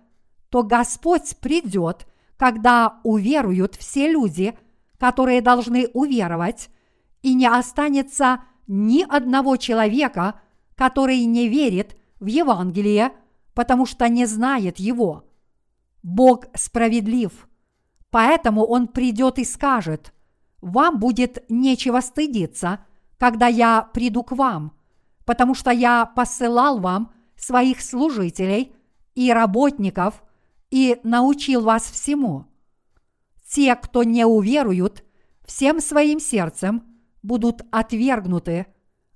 [0.48, 2.09] то Господь придет,
[2.44, 4.54] когда уверуют все люди,
[4.98, 6.68] которые должны уверовать,
[7.22, 10.42] и не останется ни одного человека,
[10.74, 13.12] который не верит в Евангелие,
[13.54, 15.24] потому что не знает его.
[16.02, 17.48] Бог справедлив,
[18.11, 20.12] поэтому Он придет и скажет,
[20.61, 22.85] «Вам будет нечего стыдиться,
[23.16, 24.76] когда я приду к вам,
[25.24, 28.76] потому что я посылал вам своих служителей
[29.14, 30.22] и работников
[30.74, 32.46] и научил вас всему.
[33.48, 35.04] Те, кто не уверуют,
[35.46, 36.82] всем своим сердцем
[37.22, 38.66] будут отвергнуты,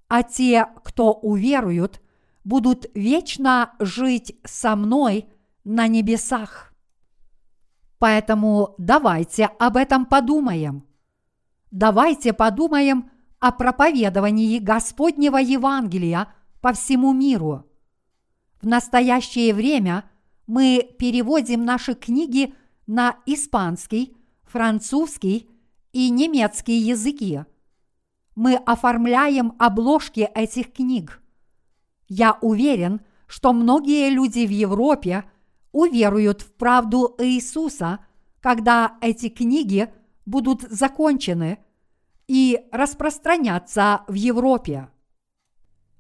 [0.07, 2.01] а те, кто уверуют,
[2.45, 5.27] будут вечно жить со мной
[5.65, 6.73] на небесах.
[7.99, 10.87] Поэтому давайте об этом подумаем.
[11.73, 17.67] Давайте подумаем о проповедовании Господнего Евангелия по всему миру.
[18.63, 20.05] В настоящее время
[20.49, 22.55] мы переводим наши книги
[22.87, 25.49] на испанский, французский
[25.93, 27.45] и немецкий языки.
[28.35, 31.21] Мы оформляем обложки этих книг.
[32.09, 35.25] Я уверен, что многие люди в Европе
[35.73, 37.99] уверуют в правду Иисуса,
[38.41, 39.93] когда эти книги
[40.25, 41.59] будут закончены
[42.27, 44.89] и распространяться в Европе.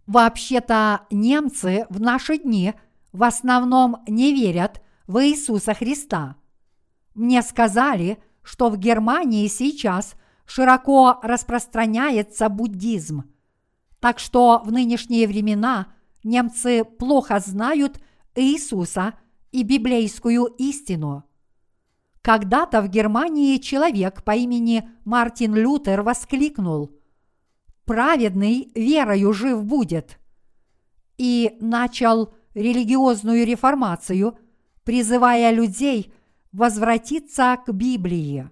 [0.06, 2.72] Вообще-то немцы в наши дни
[3.12, 6.36] в основном не верят в Иисуса Христа.
[7.14, 10.14] Мне сказали, что в Германии сейчас
[10.46, 13.24] широко распространяется буддизм.
[14.00, 15.88] Так что в нынешние времена
[16.22, 18.00] немцы плохо знают
[18.34, 19.14] Иисуса
[19.50, 21.24] и библейскую истину.
[22.22, 26.90] Когда-то в Германии человек по имени Мартин Лютер воскликнул
[27.84, 30.18] «Праведный верою жив будет»
[31.16, 34.38] и начал религиозную реформацию,
[34.84, 36.12] призывая людей
[36.52, 38.50] возвратиться к Библии.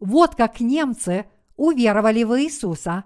[0.00, 3.04] Вот как немцы уверовали в Иисуса,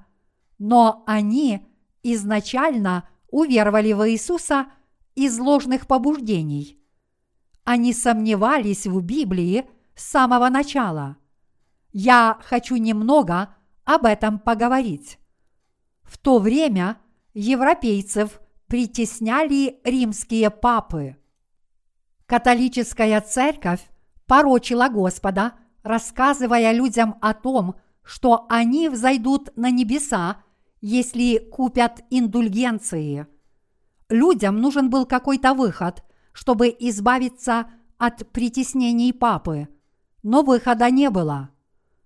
[0.59, 1.67] но они
[2.03, 4.67] изначально уверовали в Иисуса
[5.15, 6.79] из ложных побуждений.
[7.65, 11.17] Они сомневались в Библии с самого начала.
[11.93, 13.55] Я хочу немного
[13.85, 15.19] об этом поговорить.
[16.03, 16.99] В то время
[17.35, 18.42] европейцев
[18.73, 21.19] притесняли римские папы.
[22.25, 23.83] Католическая церковь
[24.27, 30.39] порочила Господа, рассказывая людям о том, что они взойдут на небеса,
[30.81, 33.27] если купят индульгенции.
[34.09, 39.69] Людям нужен был какой-то выход, чтобы избавиться от притеснений папы,
[40.23, 41.51] но выхода не было.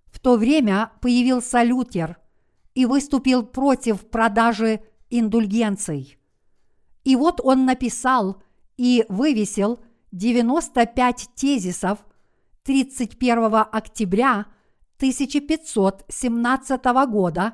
[0.07, 2.17] В то время появился Лютер
[2.75, 6.16] и выступил против продажи индульгенций.
[7.07, 8.43] И вот он написал
[8.75, 9.79] и вывесил
[10.11, 11.99] 95 тезисов
[12.63, 14.47] 31 октября
[14.97, 17.53] 1517 года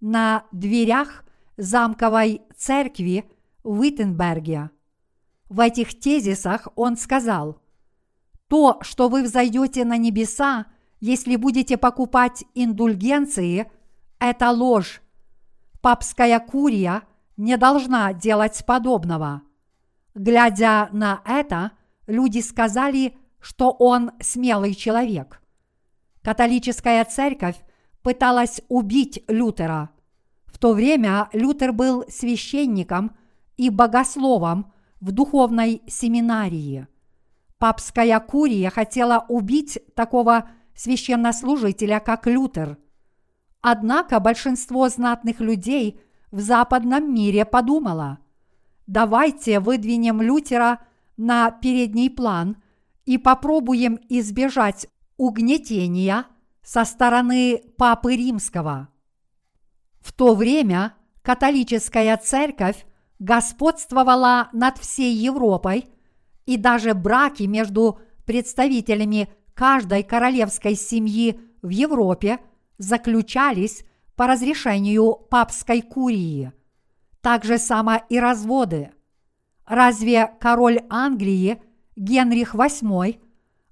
[0.00, 1.24] на дверях
[1.56, 3.28] замковой церкви
[3.64, 4.70] в Виттенберге.
[5.48, 7.58] В этих тезисах он сказал,
[8.46, 10.66] «То, что вы взойдете на небеса,
[11.00, 13.68] если будете покупать индульгенции,
[14.20, 15.02] это ложь.
[15.80, 17.02] Папская курия
[17.42, 19.42] не должна делать подобного».
[20.14, 21.72] Глядя на это,
[22.06, 25.42] люди сказали, что он смелый человек.
[26.22, 27.56] Католическая церковь
[28.02, 29.90] пыталась убить Лютера.
[30.46, 33.16] В то время Лютер был священником
[33.56, 36.86] и богословом в духовной семинарии.
[37.58, 42.78] Папская курия хотела убить такого священнослужителя, как Лютер.
[43.60, 46.00] Однако большинство знатных людей
[46.32, 48.18] в западном мире подумало,
[48.86, 50.80] давайте выдвинем Лютера
[51.16, 52.56] на передний план
[53.04, 56.24] и попробуем избежать угнетения
[56.62, 58.88] со стороны Папы Римского.
[60.00, 62.86] В то время католическая церковь
[63.18, 65.86] господствовала над всей Европой,
[66.46, 72.40] и даже браки между представителями каждой королевской семьи в Европе
[72.78, 73.84] заключались
[74.16, 76.52] по разрешению папской курии.
[77.20, 78.92] Так же само и разводы.
[79.66, 81.62] Разве король Англии
[81.96, 83.20] Генрих VIII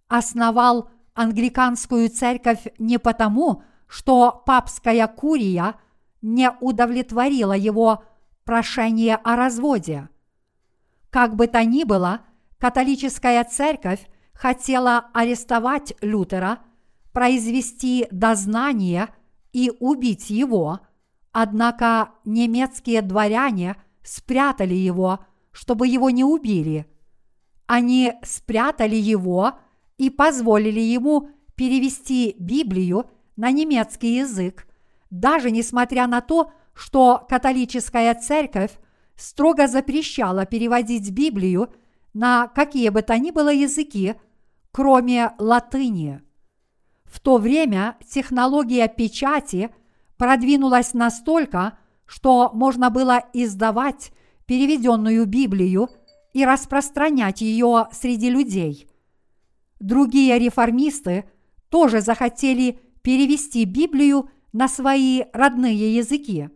[0.08, 5.74] основал англиканскую церковь не потому, что папская курия
[6.22, 8.04] не удовлетворила его
[8.44, 10.08] прошение о разводе.
[11.10, 12.20] Как бы то ни было,
[12.58, 16.60] католическая церковь хотела арестовать Лютера,
[17.12, 19.08] произвести дознание
[19.52, 20.80] и убить его,
[21.32, 25.20] однако немецкие дворяне спрятали его,
[25.52, 26.86] чтобы его не убили.
[27.66, 29.52] Они спрятали его
[29.98, 34.66] и позволили ему перевести Библию на немецкий язык
[35.10, 38.70] даже несмотря на то, что католическая церковь
[39.16, 41.72] строго запрещала переводить Библию
[42.14, 44.14] на какие бы то ни было языки,
[44.70, 46.22] кроме латыни.
[47.10, 49.70] В то время технология печати
[50.16, 54.12] продвинулась настолько, что можно было издавать
[54.46, 55.88] переведенную Библию
[56.32, 58.88] и распространять ее среди людей.
[59.80, 61.24] Другие реформисты
[61.68, 66.50] тоже захотели перевести Библию на свои родные языки.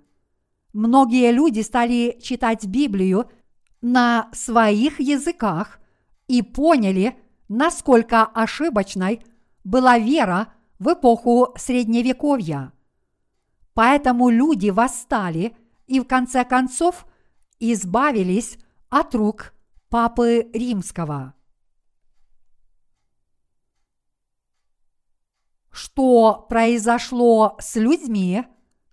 [0.72, 3.30] Многие люди стали читать Библию
[3.80, 5.80] на своих языках
[6.28, 7.16] и поняли,
[7.48, 9.20] насколько ошибочной
[9.64, 12.72] была вера в эпоху Средневековья.
[13.72, 15.56] Поэтому люди восстали
[15.86, 17.06] и в конце концов
[17.58, 18.58] избавились
[18.88, 19.54] от рук
[19.88, 21.34] Папы Римского.
[25.70, 28.44] Что произошло с людьми,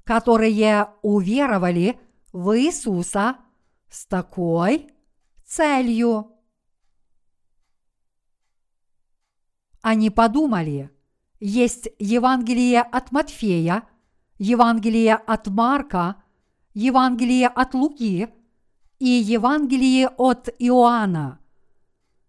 [0.04, 2.00] которые уверовали
[2.34, 3.38] в Иисуса
[3.90, 4.90] с такой
[5.46, 6.31] целью?
[9.82, 10.92] Они подумали,
[11.40, 13.84] есть Евангелие от Матфея,
[14.38, 16.18] Евангелие от Марка,
[16.74, 18.30] Евангелие от Луки
[19.00, 21.40] и Евангелие от Иоанна.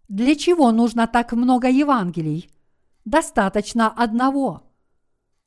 [0.09, 2.49] Для чего нужно так много Евангелий?
[3.05, 4.63] Достаточно одного.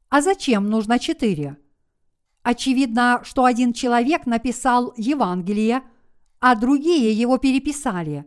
[0.09, 1.57] А зачем нужно четыре?
[2.43, 5.83] Очевидно, что один человек написал Евангелие,
[6.39, 8.25] а другие его переписали.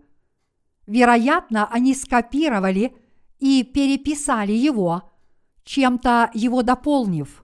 [0.86, 2.94] Вероятно, они скопировали
[3.40, 5.12] и переписали его,
[5.64, 7.44] чем-то его дополнив.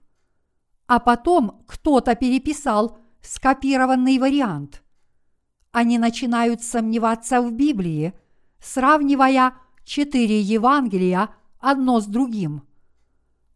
[0.86, 4.82] А потом кто-то переписал скопированный вариант.
[5.72, 8.14] Они начинают сомневаться в Библии,
[8.60, 12.62] сравнивая четыре Евангелия одно с другим.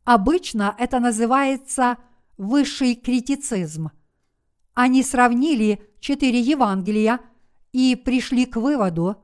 [0.05, 1.99] Обычно это называется
[2.37, 3.91] высший критицизм.
[4.75, 7.21] Они сравнили четыре Евангелия
[7.73, 9.23] и пришли к выводу,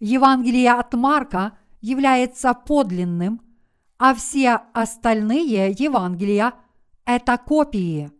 [0.00, 3.40] Евангелие от Марка является подлинным,
[3.98, 6.54] а все остальные Евангелия–
[7.04, 8.10] это копии.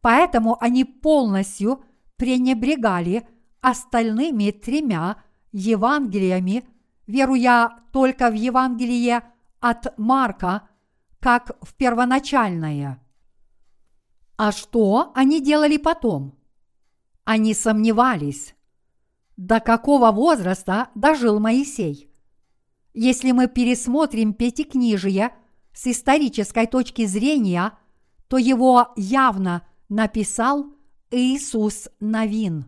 [0.00, 1.82] Поэтому они полностью
[2.16, 3.26] пренебрегали
[3.60, 5.16] остальными тремя
[5.52, 6.64] Евангелиями,
[7.06, 9.22] веруя только в Евангелие
[9.60, 10.68] от Марка,
[11.20, 13.00] как в первоначальное.
[14.36, 16.36] А что они делали потом?
[17.24, 18.54] Они сомневались.
[19.36, 22.13] До какого возраста дожил Моисей?
[22.94, 25.34] Если мы пересмотрим Пятикнижие
[25.72, 27.76] с исторической точки зрения,
[28.28, 30.66] то его явно написал
[31.10, 32.66] Иисус Новин.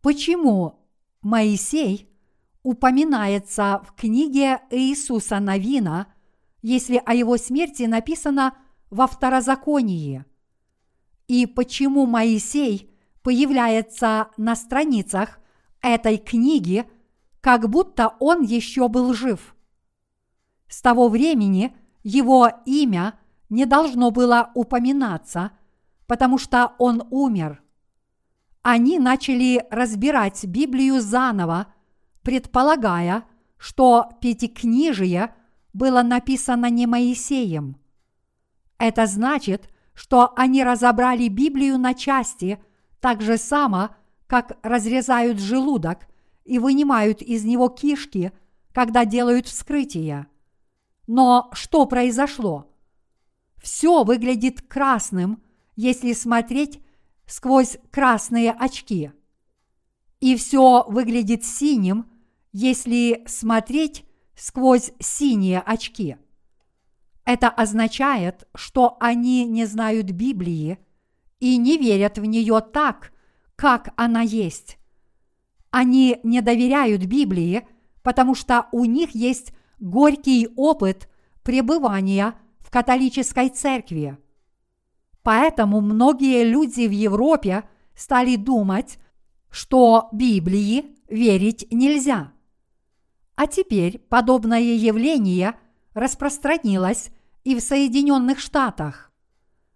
[0.00, 0.86] Почему
[1.20, 2.08] Моисей
[2.62, 6.06] упоминается в книге Иисуса Новина,
[6.62, 8.56] если о его смерти написано
[8.88, 10.24] во Второзаконии?
[11.26, 12.90] И почему Моисей
[13.22, 15.40] появляется на страницах
[15.82, 16.86] этой книги,
[17.48, 19.56] как будто он еще был жив?
[20.68, 23.18] С того времени его имя
[23.48, 25.52] не должно было упоминаться,
[26.06, 27.62] потому что он умер.
[28.60, 31.68] Они начали разбирать Библию заново,
[32.20, 33.24] предполагая,
[33.56, 35.34] что Пятикнижие
[35.72, 37.78] было написано не Моисеем.
[38.76, 42.62] Это значит, что они разобрали Библию на части
[43.00, 43.88] так же само,
[44.26, 46.08] как разрезают желудок
[46.48, 48.32] и вынимают из него кишки,
[48.72, 50.26] когда делают вскрытие.
[51.06, 52.66] Но что произошло?
[53.56, 55.42] Все выглядит красным,
[55.76, 56.80] если смотреть
[57.26, 59.12] сквозь красные очки.
[60.20, 62.06] И все выглядит синим,
[62.52, 66.16] если смотреть сквозь синие очки.
[67.24, 70.78] Это означает, что они не знают Библии
[71.40, 73.12] и не верят в нее так,
[73.54, 74.78] как она есть.
[75.70, 77.66] Они не доверяют Библии,
[78.02, 81.08] потому что у них есть горький опыт
[81.42, 84.18] пребывания в католической церкви.
[85.22, 87.64] Поэтому многие люди в Европе
[87.94, 88.98] стали думать,
[89.50, 92.32] что Библии верить нельзя.
[93.34, 95.54] А теперь подобное явление
[95.94, 97.10] распространилось
[97.44, 99.12] и в Соединенных Штатах.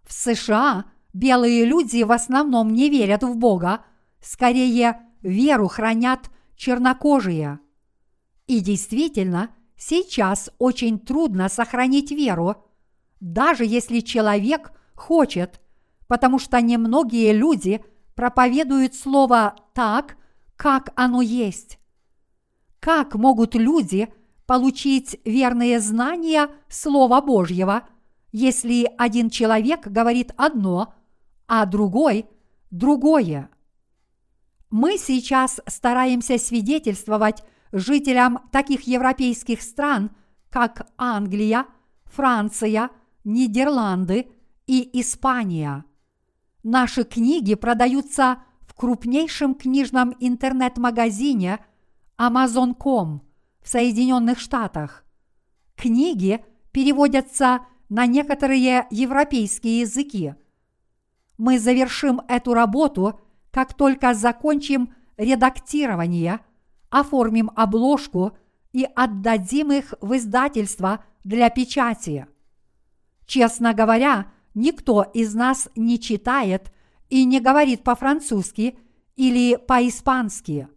[0.03, 3.85] В США белые люди в основном не верят в Бога,
[4.21, 7.59] скорее веру хранят чернокожие.
[8.47, 12.57] И действительно, сейчас очень трудно сохранить веру,
[13.19, 15.61] даже если человек хочет,
[16.07, 17.83] потому что немногие люди
[18.15, 20.17] проповедуют Слово так,
[20.55, 21.79] как оно есть.
[22.79, 24.13] Как могут люди
[24.45, 27.87] получить верные знания Слова Божьего,
[28.31, 30.93] если один человек говорит одно,
[31.47, 32.25] а другой–
[32.71, 33.49] другое.
[34.73, 40.09] Мы сейчас стараемся свидетельствовать жителям таких европейских стран,
[40.49, 41.67] как Англия,
[42.05, 42.89] Франция,
[43.23, 44.31] Нидерланды
[44.65, 45.85] и Испания.
[46.63, 51.59] Наши книги продаются в крупнейшем книжном интернет-магазине
[52.17, 53.21] Amazon.com
[53.61, 55.05] в Соединенных Штатах.
[55.75, 57.59] Книги переводятся
[57.89, 60.33] на некоторые европейские языки.
[61.37, 63.19] Мы завершим эту работу,
[63.53, 66.39] как только закончим редактирование,
[66.89, 68.35] оформим обложку
[68.71, 72.25] и отдадим их в издательство для печати.
[73.27, 76.73] Честно говоря, никто из нас не читает
[77.09, 78.77] и не говорит по-французски
[79.15, 80.67] или по-испански.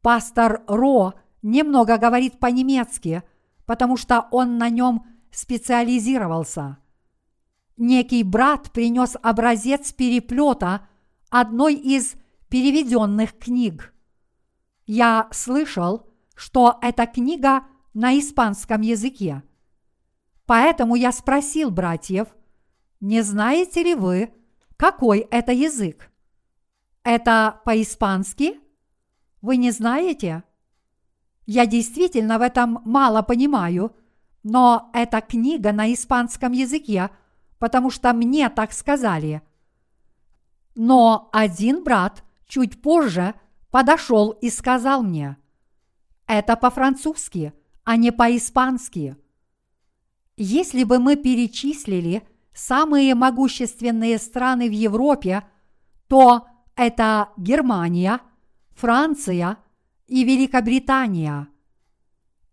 [0.00, 3.24] Пастор Ро немного говорит по-немецки,
[3.66, 6.78] потому что он на нем специализировался.
[7.76, 10.86] Некий брат принес образец переплета
[11.30, 12.14] одной из
[12.48, 13.94] переведенных книг.
[14.86, 17.64] Я слышал, что эта книга
[17.94, 19.42] на испанском языке.
[20.46, 22.28] Поэтому я спросил братьев,
[23.00, 24.34] не знаете ли вы,
[24.76, 26.10] какой это язык?
[27.04, 28.58] Это по-испански?
[29.40, 30.42] Вы не знаете?
[31.46, 33.94] Я действительно в этом мало понимаю,
[34.42, 37.10] но эта книга на испанском языке,
[37.58, 39.42] потому что мне так сказали.
[40.74, 43.34] Но один брат чуть позже
[43.70, 45.36] подошел и сказал мне,
[46.26, 47.52] это по-французски,
[47.84, 49.16] а не по-испански.
[50.36, 52.22] Если бы мы перечислили
[52.54, 55.44] самые могущественные страны в Европе,
[56.08, 56.46] то
[56.76, 58.20] это Германия,
[58.70, 59.58] Франция
[60.06, 61.48] и Великобритания.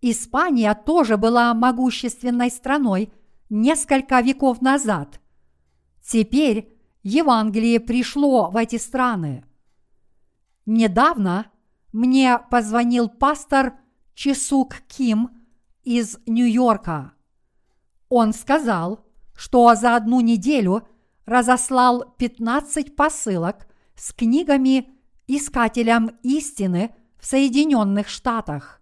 [0.01, 3.11] Испания тоже была могущественной страной
[3.49, 5.19] несколько веков назад.
[6.03, 6.76] Теперь
[7.09, 9.45] Евангелие пришло в эти страны.
[10.65, 11.49] Недавно
[11.93, 13.75] мне позвонил пастор
[14.13, 15.29] Чесук Ким
[15.85, 17.13] из Нью-Йорка.
[18.09, 20.85] Он сказал, что за одну неделю
[21.25, 24.89] разослал 15 посылок с книгами
[25.27, 28.81] искателям истины в Соединенных Штатах.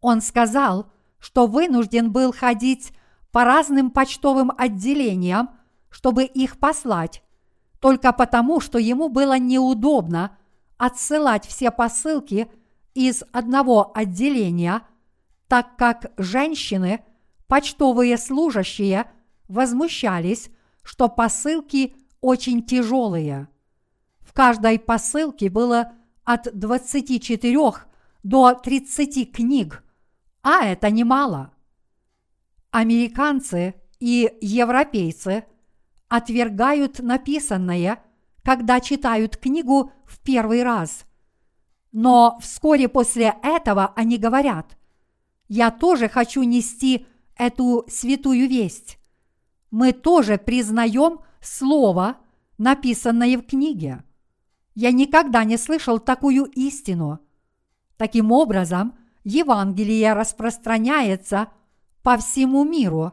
[0.00, 2.92] Он сказал, что вынужден был ходить
[3.32, 5.50] по разным почтовым отделениям,
[5.90, 7.24] чтобы их послать,
[7.80, 10.36] только потому, что ему было неудобно
[10.76, 12.50] отсылать все посылки
[12.94, 14.82] из одного отделения,
[15.48, 17.04] так как женщины,
[17.48, 19.10] почтовые служащие,
[19.48, 20.50] возмущались,
[20.82, 23.48] что посылки очень тяжелые.
[24.20, 25.92] В каждой посылке было
[26.24, 27.58] от 24
[28.22, 29.82] до 30 книг,
[30.42, 31.52] а это немало.
[32.70, 35.44] Американцы и европейцы
[36.10, 38.02] отвергают написанное,
[38.42, 41.06] когда читают книгу в первый раз.
[41.92, 44.76] Но вскоре после этого они говорят,
[45.48, 47.06] я тоже хочу нести
[47.36, 48.98] эту святую весть.
[49.70, 52.18] Мы тоже признаем слово,
[52.58, 54.02] написанное в книге.
[54.74, 57.20] Я никогда не слышал такую истину.
[57.96, 61.48] Таким образом, Евангелие распространяется
[62.02, 63.12] по всему миру.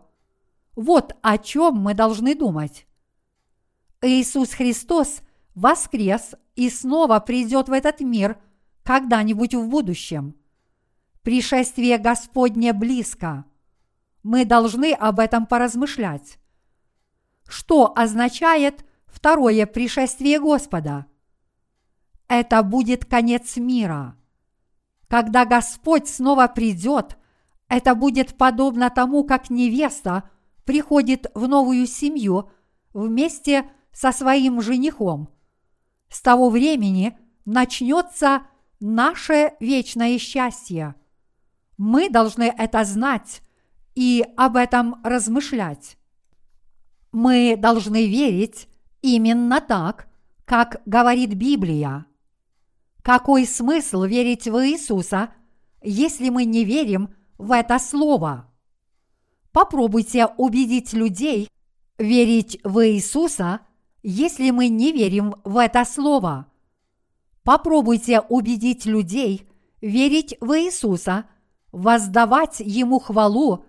[0.75, 2.86] Вот о чем мы должны думать.
[4.01, 5.21] Иисус Христос
[5.55, 8.37] воскрес и снова придет в этот мир
[8.83, 10.35] когда-нибудь в будущем.
[11.23, 13.45] Пришествие Господне близко.
[14.23, 16.37] Мы должны об этом поразмышлять.
[17.47, 21.07] Что означает второе пришествие Господа?
[22.27, 24.15] Это будет конец мира.
[25.07, 27.17] Когда Господь снова придет,
[27.67, 30.29] это будет подобно тому, как невеста
[30.65, 32.51] приходит в новую семью
[32.93, 35.27] вместе со своим женихом.
[36.07, 38.43] С того времени начнется
[38.79, 40.93] наше вечное счастье.
[41.77, 43.41] Мы должны это знать
[43.95, 45.97] и об этом размышлять.
[47.11, 48.67] Мы должны верить
[49.01, 50.07] именно так,
[50.45, 52.05] как говорит Библия.
[53.01, 55.31] Какой смысл верить в Иисуса,
[55.81, 58.47] если мы не верим в это слово?
[59.51, 61.49] Попробуйте убедить людей
[61.97, 63.61] верить в Иисуса,
[64.09, 66.47] если мы не верим в это слово.
[67.43, 69.49] Попробуйте убедить людей
[69.81, 71.25] верить в Иисуса,
[71.73, 73.65] воздавать Ему хвалу,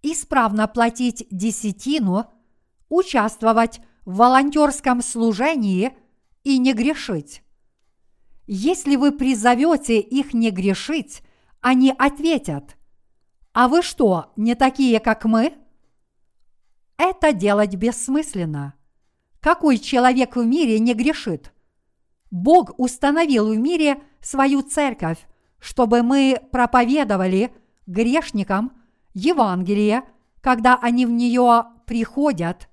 [0.00, 2.26] исправно платить десятину,
[2.88, 5.96] участвовать в волонтерском служении
[6.44, 7.42] и не грешить.
[8.46, 11.22] Если вы призовете их не грешить,
[11.60, 12.76] они ответят,
[13.52, 15.52] «А вы что, не такие, как мы?»
[16.96, 18.74] это делать бессмысленно.
[19.40, 21.52] Какой человек в мире не грешит?
[22.30, 25.18] Бог установил в мире свою церковь,
[25.58, 27.52] чтобы мы проповедовали
[27.86, 28.72] грешникам
[29.14, 30.04] Евангелие,
[30.40, 32.68] когда они в нее приходят,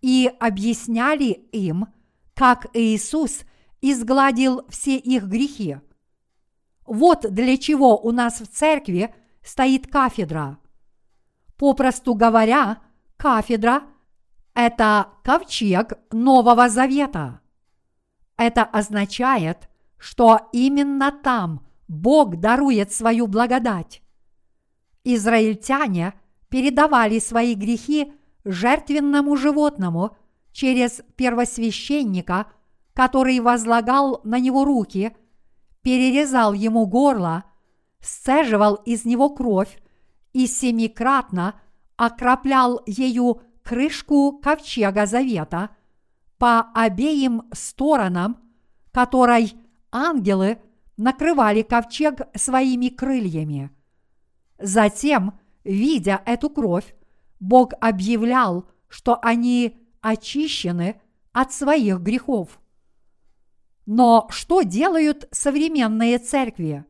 [0.00, 1.86] и объясняли им,
[2.34, 3.40] как Иисус
[3.80, 5.78] изгладил все их грехи.
[6.86, 10.58] Вот для чего у нас в церкви стоит кафедра.
[11.56, 12.78] Попросту говоря,
[13.16, 13.82] кафедра–
[14.58, 17.40] это ковчег Нового Завета.
[18.36, 24.02] Это означает, что именно там Бог дарует свою благодать.
[25.04, 26.14] Израильтяне
[26.48, 28.12] передавали свои грехи
[28.44, 30.16] жертвенному животному
[30.50, 32.46] через первосвященника,
[32.94, 35.16] который возлагал на него руки,
[35.82, 37.44] перерезал ему горло,
[38.00, 39.80] сцеживал из него кровь
[40.32, 41.54] и семикратно
[41.96, 45.68] окроплял ею крышку ковчега завета
[46.38, 48.38] по обеим сторонам,
[48.92, 49.52] которой
[49.92, 50.58] ангелы
[50.96, 53.70] накрывали ковчег своими крыльями.
[54.58, 56.94] Затем, видя эту кровь,
[57.40, 60.98] Бог объявлял, что они очищены
[61.32, 62.58] от своих грехов.
[63.84, 66.86] Но что делают современные церкви?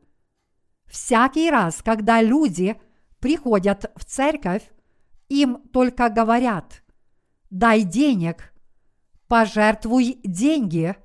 [0.85, 2.79] Всякий раз, когда люди
[3.19, 4.63] приходят в церковь,
[5.29, 6.83] им только говорят
[7.49, 8.53] «дай денег»,
[9.27, 10.95] «пожертвуй деньги»,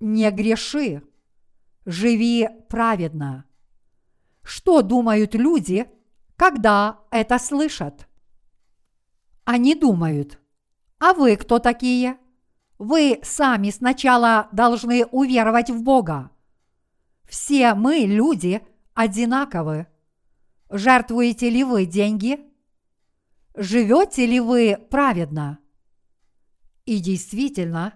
[0.00, 1.02] «не греши»,
[1.84, 3.44] «живи праведно».
[4.42, 5.90] Что думают люди,
[6.36, 8.08] когда это слышат?
[9.44, 10.38] Они думают,
[11.00, 12.16] а вы кто такие?
[12.78, 16.30] Вы сами сначала должны уверовать в Бога.
[17.24, 18.62] Все мы, люди,
[18.94, 19.88] одинаковы.
[20.70, 22.38] Жертвуете ли вы деньги?
[23.56, 25.58] Живете ли вы праведно?
[26.84, 27.94] И действительно,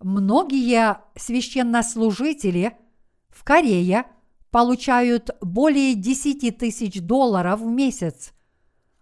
[0.00, 2.76] многие священнослужители
[3.30, 4.04] в Корее
[4.50, 8.34] получают более 10 тысяч долларов в месяц.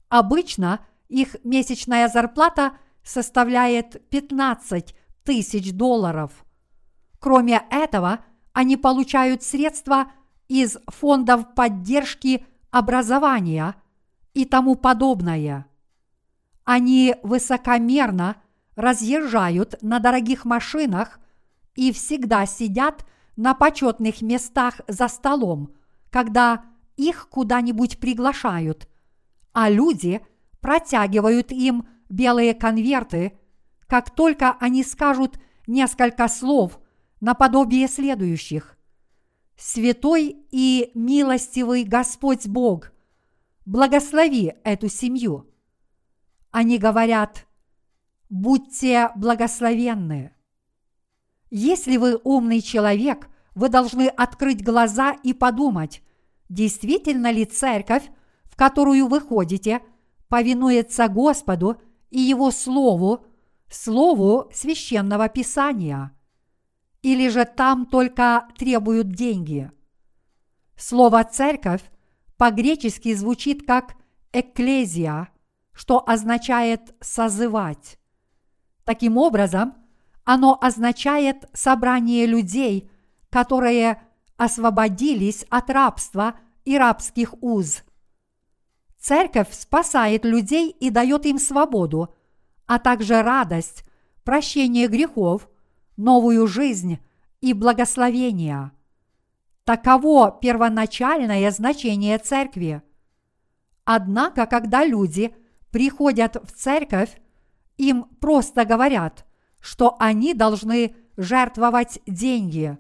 [0.09, 4.95] Обычно их месячная зарплата составляет 15
[5.25, 6.47] тысяч долларов.
[7.19, 8.21] Кроме этого,
[8.53, 10.13] они получают средства
[10.47, 13.75] из фондов поддержки образования
[14.35, 15.67] и тому подобное.
[16.67, 18.43] Они высокомерно
[18.75, 21.21] разъезжают на дорогих машинах
[21.77, 23.07] и всегда сидят
[23.37, 25.73] на почетных местах за столом,
[26.11, 26.65] когда
[26.97, 28.89] их куда-нибудь приглашают,
[29.53, 30.21] а люди
[30.61, 33.39] протягивают им белые конверты,
[33.87, 35.39] как только они скажут
[35.69, 36.81] несколько слов
[37.21, 38.77] наподобие следующих.
[39.57, 42.91] Святой и милостивый Господь Бог,
[43.65, 45.49] благослови эту семью–
[46.57, 47.47] они говорят,
[48.31, 50.33] будьте благословенны.
[51.51, 56.03] Если вы умный человек, вы должны открыть глаза и подумать,
[56.49, 58.05] действительно ли церковь,
[58.45, 59.83] в которую вы ходите,
[60.29, 61.79] повинуется Господу
[62.09, 63.27] и Его Слову,
[63.69, 66.13] Слову священного Писания.
[67.03, 69.71] Или же там только требуют деньги.
[70.75, 71.83] Слово «церковь»
[72.39, 73.95] по-гречески звучит как
[74.33, 75.29] «экклезия»,
[75.77, 77.99] что означает «созывать».
[78.85, 79.75] Таким образом,
[80.25, 82.91] оно означает собрание людей,
[83.29, 84.03] которые
[84.39, 87.85] освободились от рабства и рабских уз.
[88.99, 92.15] Церковь спасает людей и дает им свободу,
[92.67, 93.85] а также радость,
[94.25, 95.47] прощение грехов,
[95.99, 97.01] новую жизнь
[97.43, 98.73] и благословение.
[99.65, 102.83] Таково первоначальное значение церкви.
[103.85, 105.35] Однако, когда люди–
[105.71, 107.21] приходят в церковь,
[107.77, 109.27] им просто говорят,
[109.61, 112.79] что они должны жертвовать деньги.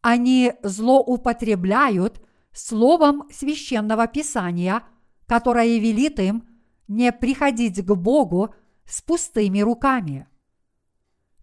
[0.00, 2.20] Они злоупотребляют
[2.52, 4.82] словом священного писания,
[5.26, 6.46] которое велит им
[6.88, 10.26] не приходить к Богу с пустыми руками.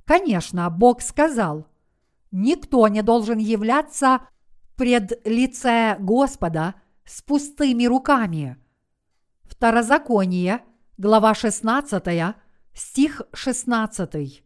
[0.06, 1.68] Конечно, Бог сказал,
[2.32, 4.28] никто не должен являться
[4.76, 8.58] пред лице Господа с пустыми руками–
[9.50, 10.62] Второзаконие,
[10.98, 12.36] глава 16,
[12.74, 14.44] стих 16.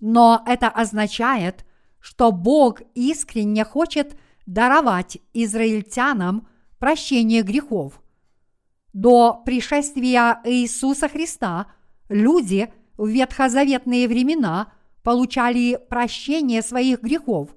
[0.00, 1.66] Но это означает,
[1.98, 4.16] что Бог искренне хочет
[4.46, 6.46] даровать израильтянам
[6.78, 8.00] прощение грехов.
[8.92, 11.66] До пришествия Иисуса Христа
[12.08, 17.50] люди в ветхозаветные времена получали прощение своих грехов,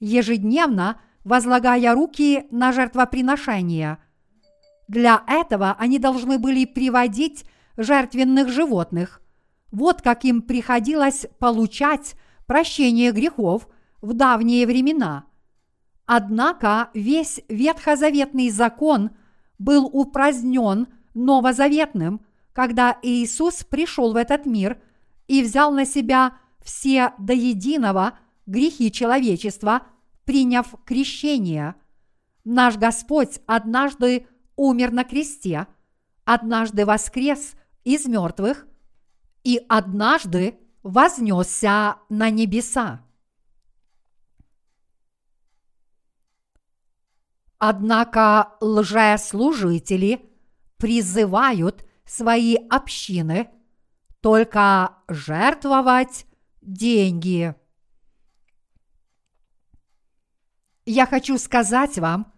[0.00, 3.98] ежедневно возлагая руки на жертвоприношение–
[4.88, 7.44] для этого они должны были приводить
[7.76, 9.20] жертвенных животных.
[9.72, 12.14] Вот как им приходилось получать
[12.46, 13.68] прощение грехов
[14.00, 15.24] в давние времена.
[16.06, 19.10] Однако весь ветхозаветный закон
[19.58, 22.20] был упразднен новозаветным,
[22.52, 24.80] когда Иисус пришел в этот мир
[25.26, 29.82] и взял на себя все до единого грехи человечества,
[30.24, 31.74] приняв крещение.
[32.44, 34.26] Наш Господь однажды
[34.56, 35.66] умер на кресте,
[36.24, 38.66] однажды воскрес из мертвых
[39.42, 43.04] и однажды вознесся на небеса.
[47.58, 50.30] Однако лжеслужители
[50.76, 53.48] призывают свои общины
[54.20, 56.26] только жертвовать
[56.60, 57.54] деньги.
[60.86, 62.32] Я хочу сказать вам,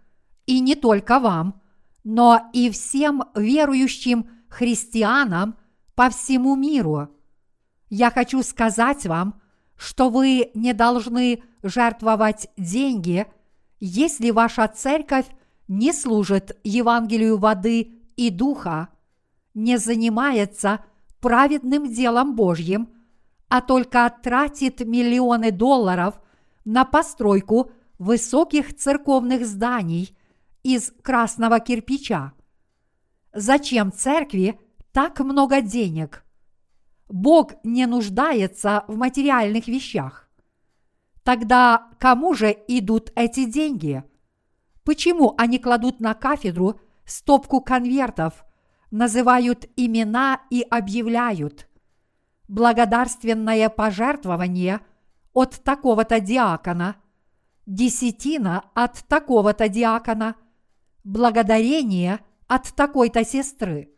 [0.47, 1.61] и не только вам,
[2.07, 5.57] но и всем верующим христианам
[5.97, 7.09] по всему миру.
[7.91, 9.41] Я хочу сказать вам,
[9.77, 13.27] что вы не должны жертвовать деньги,
[13.81, 15.27] если ваша церковь
[15.67, 18.89] не служит Евангелию воды и духа,
[19.53, 20.85] не занимается
[21.21, 22.89] праведным делом Божьим,
[23.49, 26.21] а только тратит миллионы долларов
[26.65, 30.16] на постройку высоких церковных зданий
[30.67, 32.33] из красного кирпича.
[33.33, 34.59] Зачем церкви
[34.91, 36.25] так много денег?
[37.09, 40.29] Бог не нуждается в материальных вещах.
[41.23, 44.03] Тогда кому же идут эти деньги?
[44.83, 48.45] Почему они кладут на кафедру стопку конвертов,
[48.91, 51.69] называют имена и объявляют
[52.49, 54.81] благодарственное пожертвование
[55.33, 56.97] от такого-то диакона,
[57.67, 60.35] десятина от такого-то диакона,
[61.07, 63.91] благодарение от такой-то сестры.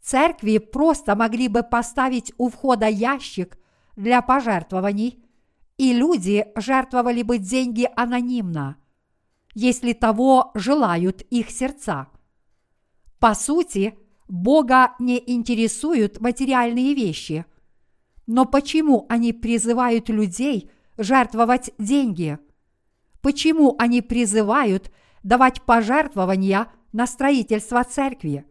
[0.00, 3.58] Церкви просто могли бы поставить у входа ящик
[3.94, 5.22] для пожертвований,
[5.76, 8.78] и люди жертвовали бы деньги анонимно,
[9.54, 12.08] если того желают их сердца.
[13.18, 13.98] По сути,
[14.28, 17.44] Бога не интересуют материальные вещи.
[18.26, 22.38] Но почему они призывают людей жертвовать деньги?
[23.20, 24.90] Почему они призывают
[25.28, 28.46] давать пожертвования на строительство церкви?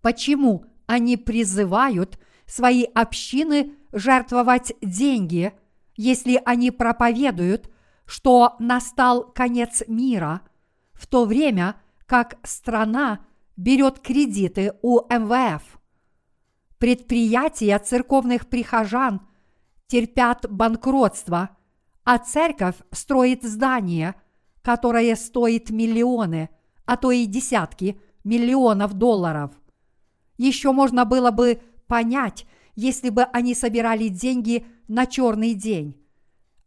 [0.00, 5.52] Почему они призывают свои общины жертвовать деньги,
[5.96, 7.70] если они проповедуют,
[8.06, 10.40] что настал конец мира,
[10.94, 13.24] в то время как страна
[13.56, 15.62] берет кредиты у МВФ.
[16.78, 19.22] Предприятия церковных прихожан
[19.86, 21.50] терпят банкротство,
[22.02, 24.16] а церковь строит здание,
[24.62, 26.48] которое стоит миллионы,
[26.84, 29.50] а то и десятки миллионов долларов.
[30.38, 35.96] Еще можно было бы понять, если бы они собирали деньги на черный день.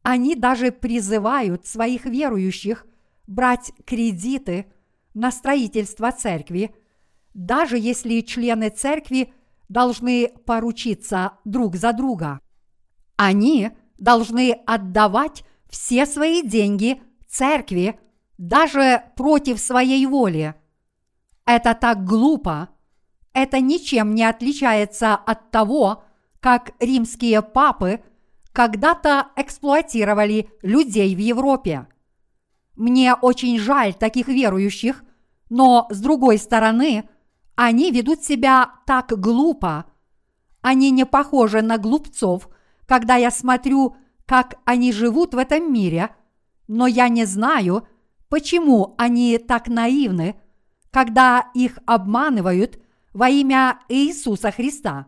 [0.03, 2.85] Они даже призывают своих верующих
[3.27, 4.67] брать кредиты
[5.13, 6.75] на строительство церкви,
[7.33, 9.33] даже если члены церкви
[9.67, 12.39] должны поручиться друг за друга.
[13.15, 17.01] Они должны отдавать все свои деньги
[17.35, 17.99] церкви
[18.37, 20.55] даже против своей воли.
[21.45, 22.69] Это так глупо.
[23.33, 26.03] Это ничем не отличается от того,
[26.39, 28.01] как римские папы
[28.53, 31.87] когда-то эксплуатировали людей в Европе.
[32.75, 35.03] Мне очень жаль таких верующих,
[35.49, 37.09] но с другой стороны,
[37.55, 39.85] они ведут себя так глупо.
[40.61, 42.49] Они не похожи на глупцов,
[42.85, 46.15] когда я смотрю, как они живут в этом мире,
[46.67, 47.87] но я не знаю,
[48.29, 50.35] почему они так наивны,
[50.91, 52.79] когда их обманывают
[53.13, 55.07] во имя Иисуса Христа.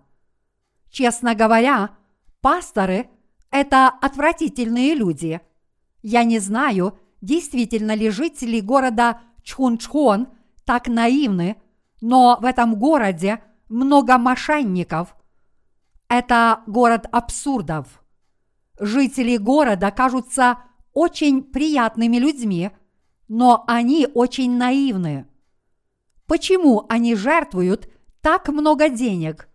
[0.90, 1.92] Честно говоря,
[2.42, 3.10] пасторы–
[3.52, 5.42] это отвратительные люди.
[6.02, 10.28] Я не знаю, действительно ли жители города Чхунчхон
[10.66, 11.58] так наивны,
[12.02, 15.16] но в этом городе много мошенников.
[16.10, 18.04] Это город абсурдов.
[18.80, 20.60] Жители города кажутся
[20.98, 22.72] очень приятными людьми,
[23.28, 25.28] но они очень наивны.
[26.26, 27.90] Почему они жертвуют
[28.22, 29.50] так много денег?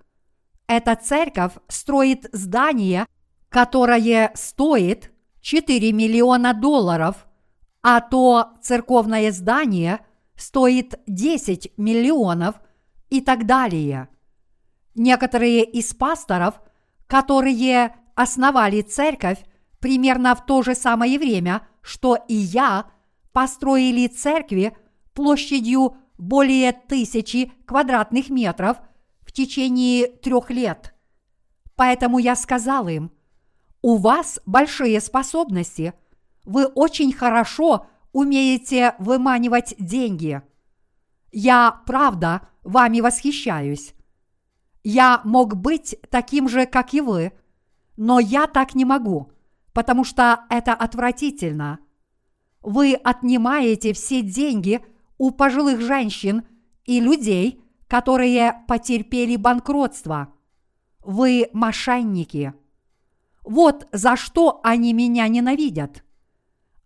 [0.67, 3.07] Эта церковь строит здание,
[3.49, 7.27] которое стоит 4 миллиона долларов–
[7.83, 10.01] а то церковное здание
[10.37, 12.55] стоит 10 миллионов
[13.11, 14.09] и так далее.
[14.95, 16.61] Некоторые из пасторов,
[17.07, 19.39] которые основали церковь
[19.83, 22.87] примерно в то же самое время, что и я,
[23.33, 24.77] построили церкви
[25.13, 28.77] площадью более тысячи квадратных метров
[29.23, 30.95] в течение трех лет.
[31.75, 33.11] Поэтому я сказал им,
[33.83, 35.95] у вас большие способности,
[36.45, 40.43] вы очень хорошо умеете выманивать деньги.
[41.33, 43.95] Я, правда, вами восхищаюсь.
[44.85, 47.33] Я мог быть таким же, как и вы,
[47.97, 49.33] но я так не могу,
[49.73, 51.79] потому что это отвратительно.
[52.63, 54.85] Вы отнимаете все деньги
[55.19, 56.45] у пожилых женщин
[56.85, 60.33] и людей, которые потерпели банкротство.
[61.05, 62.55] Вы мошенники.
[63.43, 66.05] Вот за что они меня ненавидят.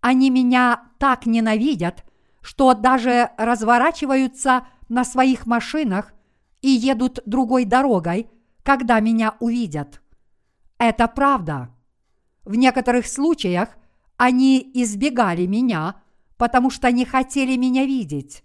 [0.00, 2.04] Они меня так ненавидят,
[2.40, 6.14] что даже разворачиваются на своих машинах
[6.62, 8.30] и едут другой дорогой,
[8.62, 10.00] когда меня увидят.
[10.78, 11.75] Это правда.
[12.46, 13.76] В некоторых случаях
[14.16, 16.00] они избегали меня,
[16.36, 18.44] потому что не хотели меня видеть.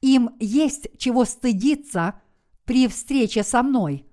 [0.00, 2.20] Им есть чего стыдиться
[2.64, 4.06] при встрече со мной.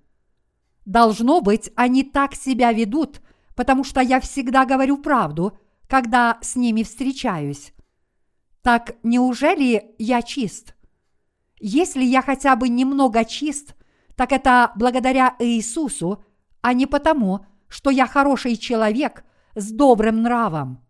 [0.85, 3.21] Должно быть, они так себя ведут,
[3.55, 5.55] потому что я всегда говорю правду,
[5.87, 7.73] когда с ними встречаюсь.
[8.63, 10.75] Так неужели я чист?
[11.59, 13.75] Если я хотя бы немного чист,
[14.15, 16.23] так это благодаря Иисусу,
[16.61, 17.45] а не потому,
[17.75, 20.81] что я хороший человек с добрым нравом.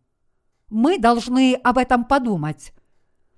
[0.70, 2.74] Мы должны об этом подумать.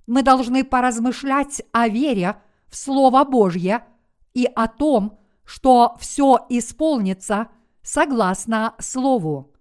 [0.06, 3.86] Мы должны поразмышлять о вере в Слово Божье
[4.34, 7.48] и о том, что все исполнится
[7.80, 9.54] согласно Слову.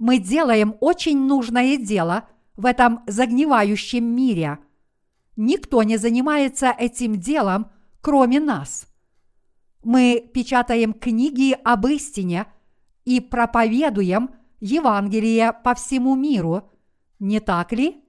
[0.00, 4.58] Мы делаем очень нужное дело в этом загнивающем мире.
[5.36, 8.88] Никто не занимается этим делом, кроме нас.
[9.84, 12.46] Мы печатаем книги об истине
[13.06, 14.30] и проповедуем
[14.60, 16.70] Евангелие по всему миру,
[17.18, 18.04] не так ли?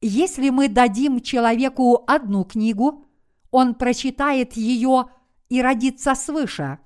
[0.00, 3.06] Если мы дадим человеку одну книгу,
[3.50, 5.06] он прочитает ее
[5.48, 6.78] и родится свыше.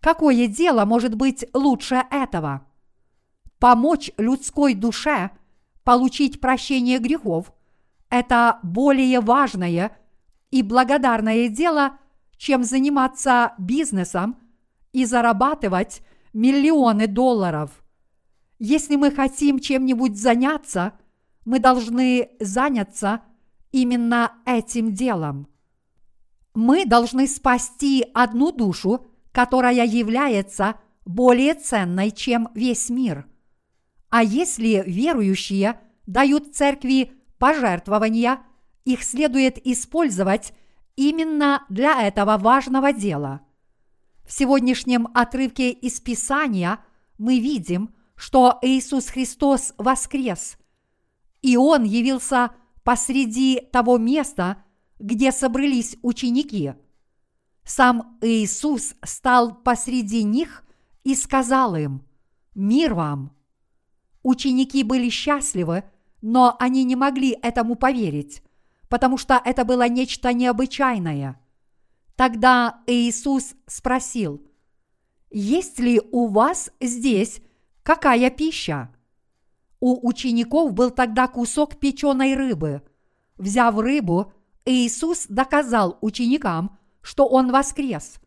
[0.00, 2.66] Какое дело может быть лучше этого?
[3.58, 5.30] Помочь людской душе
[5.84, 7.52] получить прощение грехов–
[8.10, 9.96] это более важное
[10.50, 11.98] и благодарное дело,
[12.36, 14.36] чем заниматься бизнесом
[14.92, 16.02] и зарабатывать
[16.36, 17.82] миллионы долларов.
[18.58, 20.92] Если мы хотим чем-нибудь заняться,
[21.46, 23.22] мы должны заняться
[23.72, 25.48] именно этим делом.
[26.54, 30.76] Мы должны спасти одну душу, которая является
[31.06, 33.26] более ценной, чем весь мир.
[34.10, 38.40] А если верующие дают церкви пожертвования,
[38.84, 40.52] их следует использовать
[40.96, 43.40] именно для этого важного дела.
[44.26, 46.80] В сегодняшнем отрывке из Писания
[47.16, 50.58] мы видим, что Иисус Христос воскрес,
[51.42, 52.50] и Он явился
[52.82, 54.64] посреди того места,
[54.98, 56.74] где собрались ученики.
[57.62, 60.64] Сам Иисус стал посреди них
[61.04, 62.02] и сказал им
[62.56, 63.32] «Мир вам!».
[64.24, 65.84] Ученики были счастливы,
[66.20, 68.42] но они не могли этому поверить,
[68.88, 71.40] потому что это было нечто необычайное–
[72.16, 74.42] Тогда Иисус спросил,
[75.30, 77.42] «Есть ли у вас здесь
[77.82, 78.90] какая пища?»
[79.80, 82.82] У учеников был тогда кусок печеной рыбы.
[83.36, 84.32] Взяв рыбу,
[84.64, 88.18] Иисус доказал ученикам, что Он воскрес.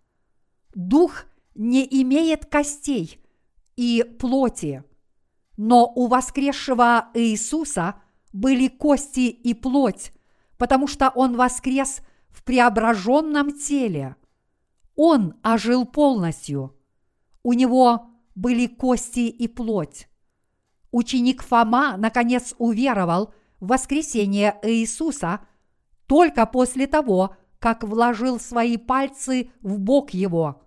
[0.75, 1.25] Дух
[1.55, 3.19] не имеет костей
[3.75, 4.83] и плоти,
[5.57, 7.95] но у воскресшего Иисуса
[8.31, 10.13] были кости и плоть,
[10.59, 14.15] потому что Он воскрес в преображенном теле.
[14.95, 16.75] Он ожил полностью.
[17.43, 20.07] У него были кости и плоть.
[20.91, 25.41] Ученик Фома наконец уверовал в воскресение Иисуса
[26.07, 30.63] только после того, как вложил свои пальцы в бок его.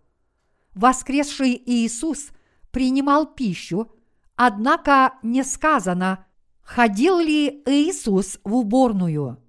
[0.75, 2.29] Воскресший Иисус
[2.71, 3.91] принимал пищу,
[4.37, 6.27] однако не сказано,
[6.63, 9.42] ходил ли Иисус в уборную.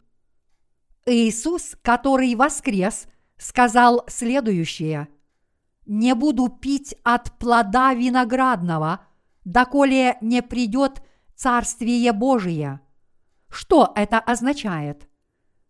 [1.06, 5.10] Иисус, который воскрес, сказал следующее.
[5.86, 9.06] «Не буду пить от плода виноградного,
[9.44, 11.04] доколе не придет
[11.36, 12.80] Царствие Божие».
[13.50, 15.10] Что это означает?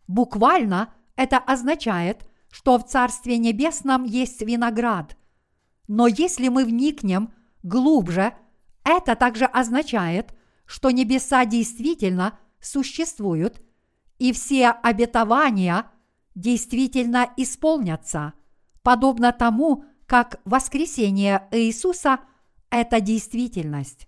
[0.07, 5.17] Буквально это означает, что в Царстве Небесном есть виноград.
[5.87, 8.33] Но если мы вникнем глубже,
[8.83, 10.33] это также означает,
[10.65, 13.61] что небеса действительно существуют–
[14.23, 15.91] и все обетования
[16.33, 18.31] действительно исполнятся,
[18.81, 22.21] подобно тому, как воскресение Иисуса–
[22.69, 24.07] это действительность.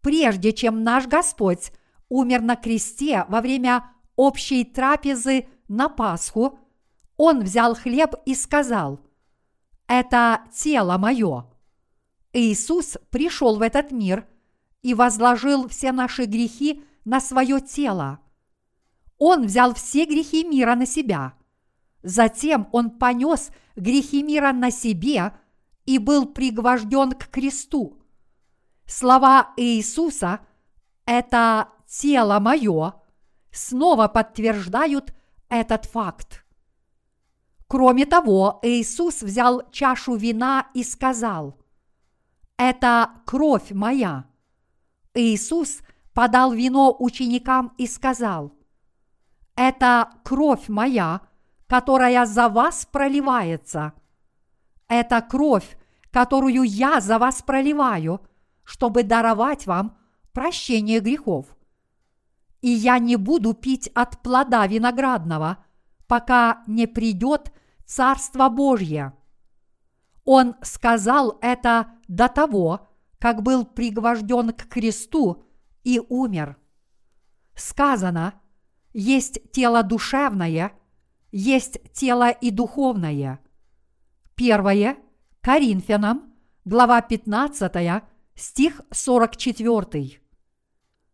[0.00, 1.70] Прежде чем наш Господь
[2.08, 6.58] умер на кресте во время общей трапезы на Пасху,
[7.16, 8.98] Он взял хлеб и сказал,
[9.86, 11.46] «Это тело мое».
[12.32, 14.26] Иисус пришел в этот мир
[14.82, 18.18] и возложил все наши грехи на свое тело.
[19.18, 21.34] Он взял все грехи мира на себя.
[22.02, 25.32] Затем он понес грехи мира на себе
[25.84, 28.00] и был пригвожден к кресту.
[28.86, 30.40] Слова Иисуса
[31.04, 32.94] «это тело мое»
[33.50, 35.14] снова подтверждают
[35.48, 36.44] этот факт.
[37.68, 41.58] Кроме того, Иисус взял чашу вина и сказал,
[42.56, 44.26] «Это кровь моя».
[45.14, 45.80] Иисус
[46.12, 48.55] подал вино ученикам и сказал,
[49.56, 51.22] «Это кровь моя,
[51.66, 53.92] которая за вас проливается.
[54.88, 55.76] Это кровь,
[56.10, 58.20] которую я за вас проливаю,
[58.64, 59.96] чтобы даровать вам
[60.32, 61.46] прощение грехов.
[62.60, 65.58] И я не буду пить от плода виноградного,
[66.06, 67.52] пока не придет
[67.84, 69.12] Царство Божье.
[70.24, 72.88] Он сказал это до того,
[73.18, 75.44] как был пригвожден к кресту
[75.84, 76.56] и умер.
[77.54, 78.34] Сказано,
[78.96, 80.72] есть тело душевное,
[81.30, 83.40] есть тело и духовное.
[84.34, 84.96] Первое
[85.42, 86.32] Коринфянам,
[86.64, 88.02] глава 15,
[88.34, 90.18] стих 44.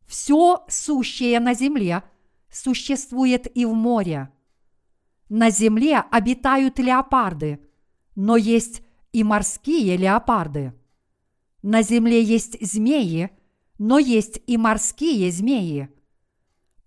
[0.07, 2.05] Все сущее на земле
[2.49, 4.30] существует и в море.
[5.28, 7.59] На земле обитают леопарды,
[8.14, 10.72] но есть и морские леопарды.
[11.62, 13.30] На земле есть змеи,
[13.78, 15.89] но есть и морские змеи.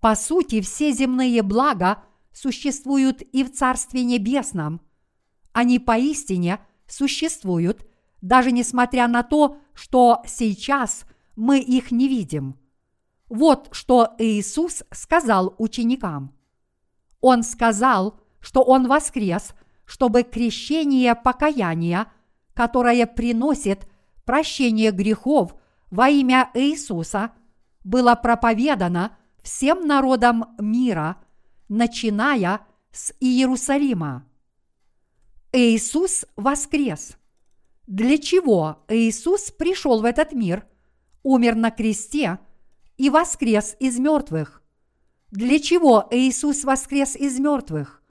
[0.05, 4.79] По сути, все земные блага существуют и в Царстве Небесном.
[5.51, 7.87] Они поистине существуют,
[8.21, 12.55] даже несмотря на то, что сейчас мы их не видим.
[13.29, 16.35] Вот что Иисус сказал ученикам.
[17.19, 22.13] Он сказал, что Он воскрес, чтобы крещение покаяния,
[22.53, 23.89] которое приносит
[24.23, 25.55] прощение грехов
[25.89, 27.31] во имя Иисуса,
[27.83, 31.17] было проповедано всем народам мира,
[31.69, 34.25] начиная с Иерусалима.
[35.53, 37.15] Иисус воскрес.
[37.85, 40.65] Для чего Иисус пришел в этот мир,
[41.21, 42.39] умер на кресте
[42.97, 44.63] и воскрес из мертвых?
[45.29, 48.01] Для чего Иисус воскрес из мертвых?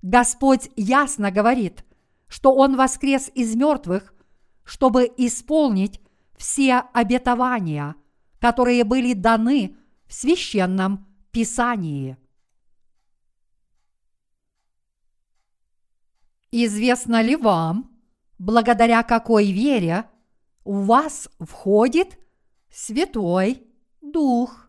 [0.00, 1.84] Господь ясно говорит,
[2.28, 4.14] что Он воскрес из мертвых,
[4.62, 6.00] чтобы исполнить
[6.36, 7.96] все обетования,
[8.38, 9.76] которые были даны
[10.12, 12.18] в священном Писании.
[16.50, 17.90] Известно ли вам,
[18.38, 20.04] благодаря какой вере
[20.64, 22.18] у вас входит
[22.70, 23.66] Святой
[24.02, 24.68] Дух?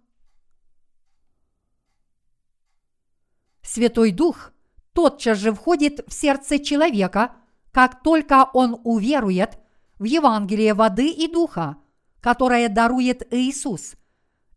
[3.64, 4.54] Святой Дух
[4.94, 7.36] тотчас же входит в сердце человека,
[7.74, 9.60] как только он уверует
[10.00, 11.76] в Евангелие воды и духа,
[12.22, 13.98] которое дарует Иисус.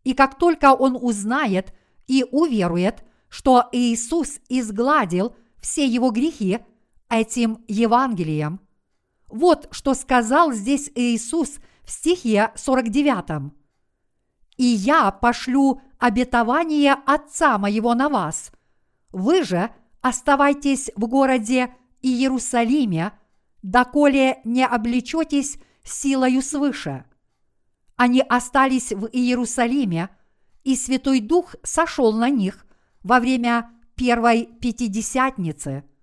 [0.07, 1.73] И как только он узнает
[2.07, 6.59] и уверует, что Иисус изгладил все его грехи–
[7.09, 8.61] этим Евангелием.
[9.27, 13.51] Вот что сказал здесь Иисус в стихе 49.
[14.55, 18.53] «И я пошлю обетование Отца моего на вас.
[19.11, 23.11] Вы же оставайтесь в городе Иерусалиме,
[23.61, 27.03] доколе не облечетесь силою свыше».
[27.97, 30.09] Они остались в Иерусалиме,
[30.63, 32.65] и Святой Дух сошел на них
[33.03, 35.83] во время первой Пятидесятницы–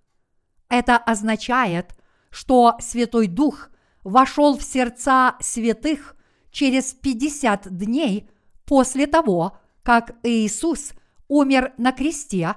[0.69, 1.95] это означает,
[2.29, 3.69] что Святой Дух
[4.03, 6.15] вошел в сердца святых
[6.51, 8.29] через 50 дней
[8.65, 10.91] после того, как Иисус
[11.27, 12.55] умер на кресте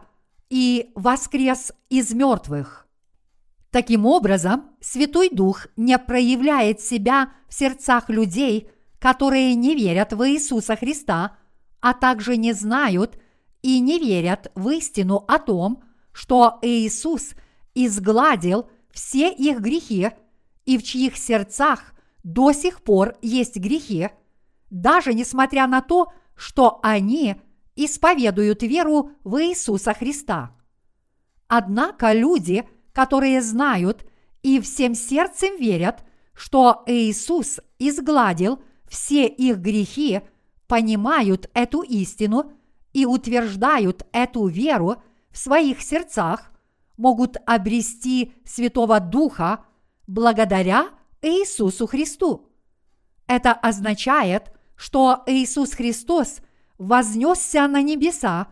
[0.51, 2.87] и воскрес из мертвых.
[3.71, 10.77] Таким образом, Святой Дух не проявляет себя в сердцах людей, которые не верят в Иисуса
[10.77, 11.37] Христа,
[11.81, 13.19] а также не знают
[13.63, 15.83] и не верят в истину о том,
[16.13, 17.35] что Иисус–
[17.87, 20.11] изгладил все их грехи,
[20.65, 21.95] и в чьих сердцах
[22.25, 24.11] до сих пор есть грехи,
[24.71, 27.37] даже несмотря на то, что они
[27.77, 30.57] исповедуют веру в Иисуса Христа.
[31.47, 34.05] Однако люди, которые знают
[34.43, 40.23] и всем сердцем верят, что Иисус изгладил все их грехи,
[40.67, 42.53] понимают эту истину
[42.93, 46.53] и утверждают эту веру в своих сердцах–
[46.99, 49.65] могут обрести Святого Духа
[50.07, 50.91] благодаря
[51.23, 52.51] Иисусу Христу.
[53.27, 56.41] Это означает, что Иисус Христос
[56.77, 58.49] вознесся на небеса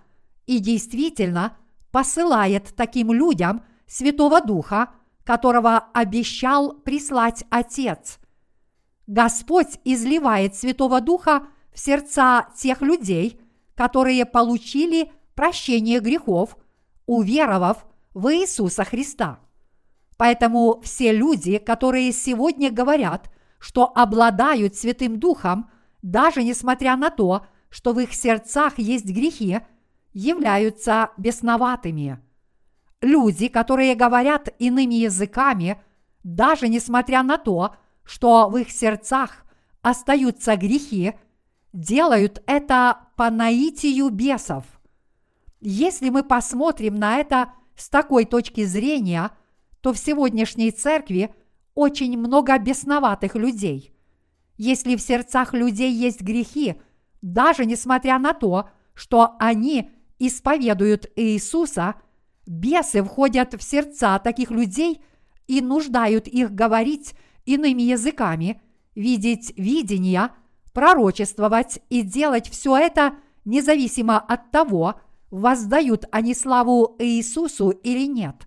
[0.46, 1.56] и действительно
[1.90, 4.90] посылает таким людям Святого Духа,
[5.24, 8.18] которого обещал прислать Отец.
[9.06, 13.40] Господь изливает Святого Духа в сердца тех людей,
[13.74, 16.56] которые получили прощение грехов,
[17.06, 19.40] уверовав в Иисуса Христа.
[20.16, 25.70] Поэтому все люди, которые сегодня говорят, что обладают Святым Духом,
[26.02, 29.60] даже несмотря на то, что в их сердцах есть грехи,
[30.12, 32.18] являются бесноватыми.
[33.02, 35.80] Люди, которые говорят иными языками,
[36.24, 37.76] даже несмотря на то,
[38.06, 39.44] что в их сердцах
[39.82, 41.14] остаются грехи,
[41.72, 44.64] делают это по наитию бесов.
[45.60, 49.30] Если мы посмотрим на это с такой точки зрения,
[49.80, 51.34] то в сегодняшней церкви
[51.74, 53.92] очень много бесноватых людей.
[54.56, 56.76] Если в сердцах людей есть грехи,
[57.20, 61.96] даже несмотря на то, что они исповедуют Иисуса,
[62.46, 65.02] бесы входят в сердца таких людей
[65.46, 67.14] и нуждают их говорить
[67.46, 68.60] иными языками,
[68.94, 70.32] видеть видения,
[70.74, 73.14] пророчествовать и делать все это
[73.46, 78.46] независимо от того, воздают они славу Иисусу или нет.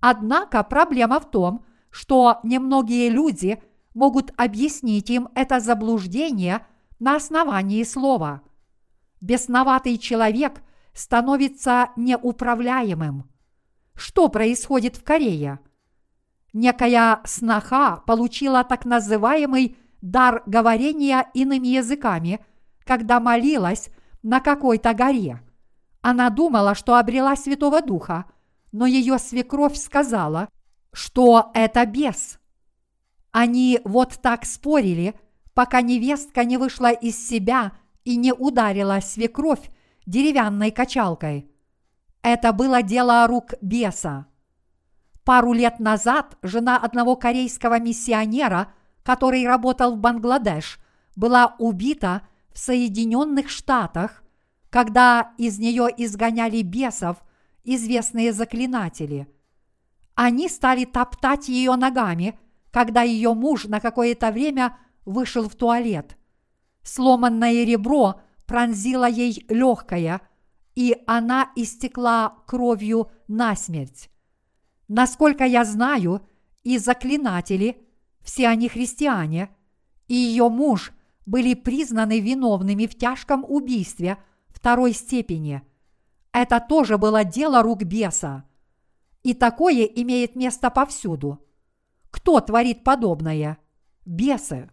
[0.00, 3.62] Однако проблема в том, что немногие люди
[3.94, 6.66] могут объяснить им это заблуждение
[6.98, 8.42] на основании слова.
[9.20, 13.30] Бесноватый человек становится неуправляемым.
[13.94, 15.60] Что происходит в Корее?
[16.52, 22.40] Некая сноха получила так называемый дар говорения иными языками,
[22.84, 23.90] когда молилась
[24.22, 25.40] на какой-то горе.
[26.02, 28.24] Она думала, что обрела Святого Духа,
[28.72, 30.48] но ее свекровь сказала,
[30.92, 32.38] что это бес.
[33.32, 35.14] Они вот так спорили,
[35.54, 37.72] пока невестка не вышла из себя
[38.04, 39.70] и не ударила свекровь
[40.06, 41.50] деревянной качалкой.
[42.22, 44.26] Это было дело рук беса.
[45.24, 50.78] Пару лет назад жена одного корейского миссионера, который работал в Бангладеш,
[51.16, 54.22] была убита в Соединенных Штатах,
[54.70, 57.18] когда из нее изгоняли бесов
[57.64, 59.28] известные заклинатели.
[60.14, 62.38] Они стали топтать ее ногами,
[62.70, 66.16] когда ее муж на какое-то время вышел в туалет.
[66.82, 70.20] Сломанное ребро пронзило ей легкое,
[70.74, 74.10] и она истекла кровью насмерть.
[74.90, 76.26] Насколько я знаю,
[76.64, 77.80] и заклинатели,
[78.22, 79.48] все они христиане,
[80.08, 80.92] и ее муж
[81.26, 84.18] были признаны виновными в тяжком убийстве
[84.48, 85.62] второй степени.
[86.32, 88.42] Это тоже было дело рук беса.
[89.22, 91.38] И такое имеет место повсюду.
[92.10, 93.58] Кто творит подобное?
[94.04, 94.70] Бесы.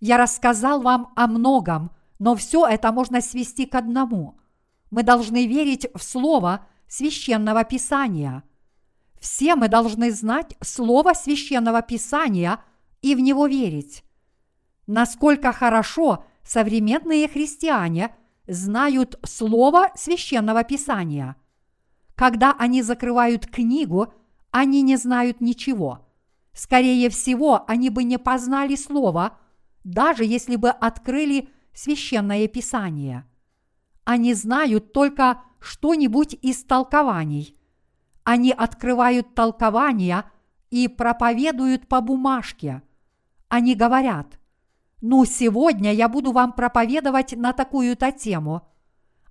[0.00, 4.40] Я рассказал вам о многом, но все это можно свести к одному.
[4.90, 8.42] Мы должны верить в Слово священного Писания–
[9.20, 12.60] все мы должны знать Слово священного Писания
[13.02, 14.04] и в него верить.
[14.86, 18.14] Насколько хорошо современные христиане
[18.46, 21.36] знают Слово священного Писания.
[22.14, 24.12] Когда они закрывают книгу,
[24.50, 26.06] они не знают ничего.
[26.52, 29.38] Скорее всего, они бы не познали Слово,
[29.84, 33.26] даже если бы открыли священное Писание.
[34.04, 37.55] Они знают только что-нибудь из толкований–
[38.26, 40.24] они открывают толкования
[40.70, 42.82] и проповедуют по бумажке.
[43.46, 44.40] Они говорят,
[45.00, 48.66] ну сегодня я буду вам проповедовать на такую-то тему,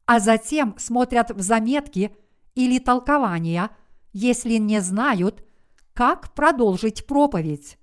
[0.06, 2.16] а затем смотрят в заметки
[2.56, 3.70] или толкования,
[4.14, 5.46] если не знают,
[5.94, 7.78] как продолжить проповедь.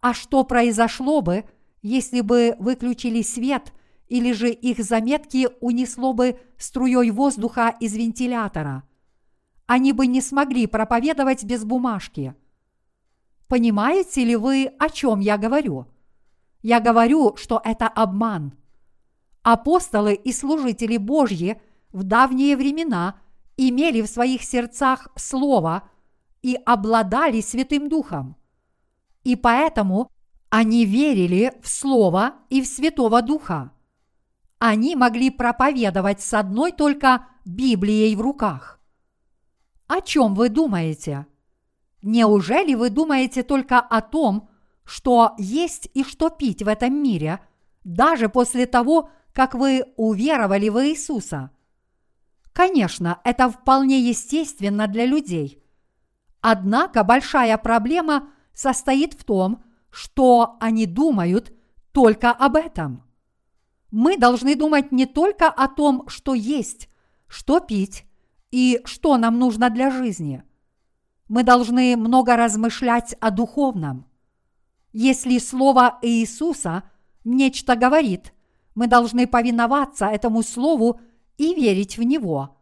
[0.00, 1.44] А что произошло бы,
[1.82, 3.74] если бы выключили свет
[4.08, 8.84] или же их заметки унесло бы струей воздуха из вентилятора–
[9.66, 12.34] они бы не смогли проповедовать без бумажки.
[13.48, 15.86] Понимаете ли вы, о чем я говорю?
[16.62, 18.54] Я говорю, что это обман.
[19.42, 21.60] Апостолы и служители Божьи
[21.92, 23.20] в давние времена
[23.56, 25.88] имели в своих сердцах Слово
[26.42, 28.36] и обладали Святым Духом.
[29.22, 30.10] И поэтому
[30.50, 33.72] они верили в Слово и в Святого Духа.
[34.58, 38.80] Они могли проповедовать с одной только Библией в руках.
[39.86, 41.26] О чем вы думаете?
[42.02, 44.48] Неужели вы думаете только о том,
[44.84, 47.40] что есть и что пить в этом мире,
[47.82, 51.50] даже после того, как вы уверовали в Иисуса?
[52.52, 55.62] Конечно, это вполне естественно для людей.
[56.40, 61.52] Однако большая проблема состоит в том, что они думают
[61.92, 63.02] только об этом.
[63.90, 66.88] Мы должны думать не только о том, что есть,
[67.28, 68.04] что пить
[68.54, 70.44] и что нам нужно для жизни.
[71.26, 74.06] Мы должны много размышлять о духовном.
[74.92, 76.84] Если Слово Иисуса
[77.24, 78.32] нечто говорит,
[78.76, 81.00] мы должны повиноваться этому Слову
[81.36, 82.56] и верить в него.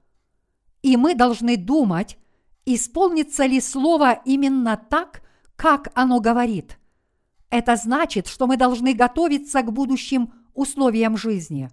[0.80, 2.16] И мы должны думать,
[2.64, 5.20] исполнится ли Слово именно так,
[5.56, 6.78] как оно говорит.
[7.50, 11.68] Это значит, что мы должны готовиться к будущим условиям жизни.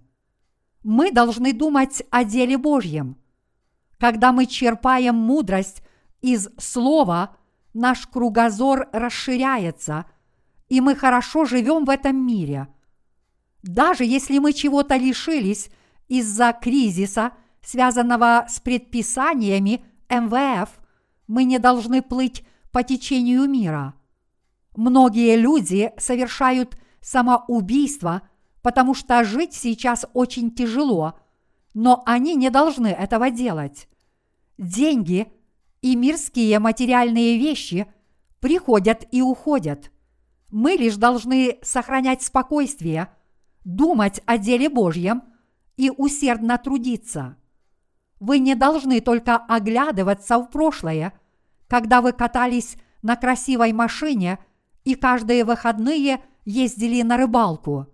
[0.83, 3.15] Мы должны думать о деле Божьем.
[3.99, 5.83] Когда мы черпаем мудрость
[6.21, 7.35] из Слова,
[7.73, 10.05] наш кругозор расширяется,
[10.69, 12.67] и мы хорошо живем в этом мире.
[13.61, 15.69] Даже если мы чего-то лишились
[16.07, 20.69] из-за кризиса, связанного с предписаниями МВФ,
[21.27, 23.95] мы не должны плыть по течению мира.
[24.75, 28.21] Многие люди совершают самоубийство,
[28.61, 31.19] потому что жить сейчас очень тяжело,
[31.73, 33.87] но они не должны этого делать.
[34.57, 35.31] Деньги
[35.81, 37.87] и мирские материальные вещи
[38.39, 39.91] приходят и уходят.
[40.49, 43.09] Мы лишь должны сохранять спокойствие,
[43.63, 45.23] думать о деле Божьем
[45.77, 47.37] и усердно трудиться.
[48.19, 51.13] Вы не должны только оглядываться в прошлое,
[51.67, 54.39] когда вы катались на красивой машине
[54.83, 57.87] и каждые выходные ездили на рыбалку.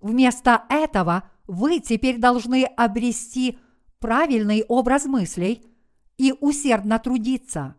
[0.00, 3.58] Вместо этого вы теперь должны обрести
[3.98, 5.64] правильный образ мыслей
[6.18, 7.74] и усердно трудиться.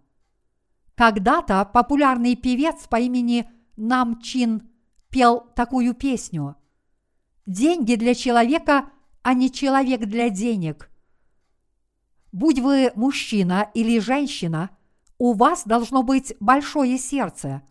[0.96, 4.70] Когда-то популярный певец по имени Нам Чин
[5.10, 6.58] пел такую песню.
[7.46, 8.90] Деньги для человека,
[9.22, 10.90] а не человек для денег.
[12.32, 14.72] Будь вы мужчина или женщина,
[15.18, 17.62] у вас должно быть большое сердце.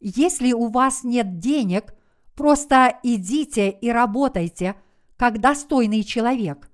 [0.00, 1.94] Если у вас нет денег,
[2.34, 4.76] просто идите и работайте,
[5.18, 6.70] как достойный человек.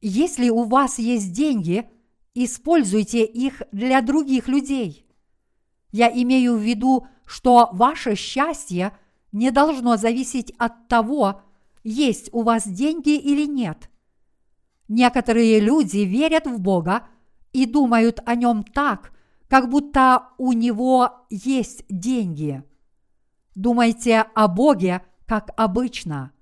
[0.00, 1.88] Если у вас есть деньги,
[2.34, 5.06] используйте их для других людей.
[5.92, 8.92] Я имею в виду, что ваше счастье
[9.32, 11.42] не должно зависеть от того,
[11.84, 13.88] есть у вас деньги или нет.
[14.88, 17.06] Некоторые люди верят в Бога
[17.52, 19.12] и думают о нем так,
[19.48, 22.64] как будто у него есть деньги.
[23.54, 26.32] Думайте о Боге, как обычно,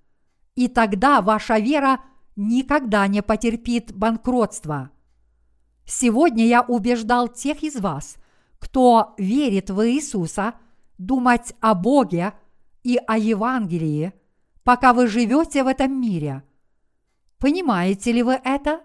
[0.57, 2.01] и тогда ваша вера
[2.35, 4.91] никогда не потерпит банкротства.
[5.85, 8.17] Сегодня я убеждал тех из вас,
[8.59, 10.55] кто верит в Иисуса,
[10.99, 12.33] думать о Боге
[12.83, 14.13] и о Евангелии,
[14.65, 16.43] пока вы живете в этом мире–
[17.39, 18.81] Понимаете ли вы это?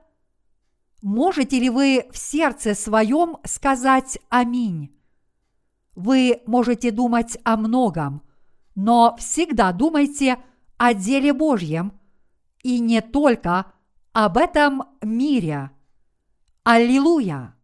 [1.02, 4.91] Можете ли вы в сердце своем сказать «Аминь»?
[5.95, 8.22] Вы можете думать о многом,
[8.76, 10.38] но всегда думайте
[10.82, 11.94] о деле Божьем
[12.64, 13.72] и не только
[14.14, 15.70] об этом мире.
[16.64, 17.56] Аллилуйя!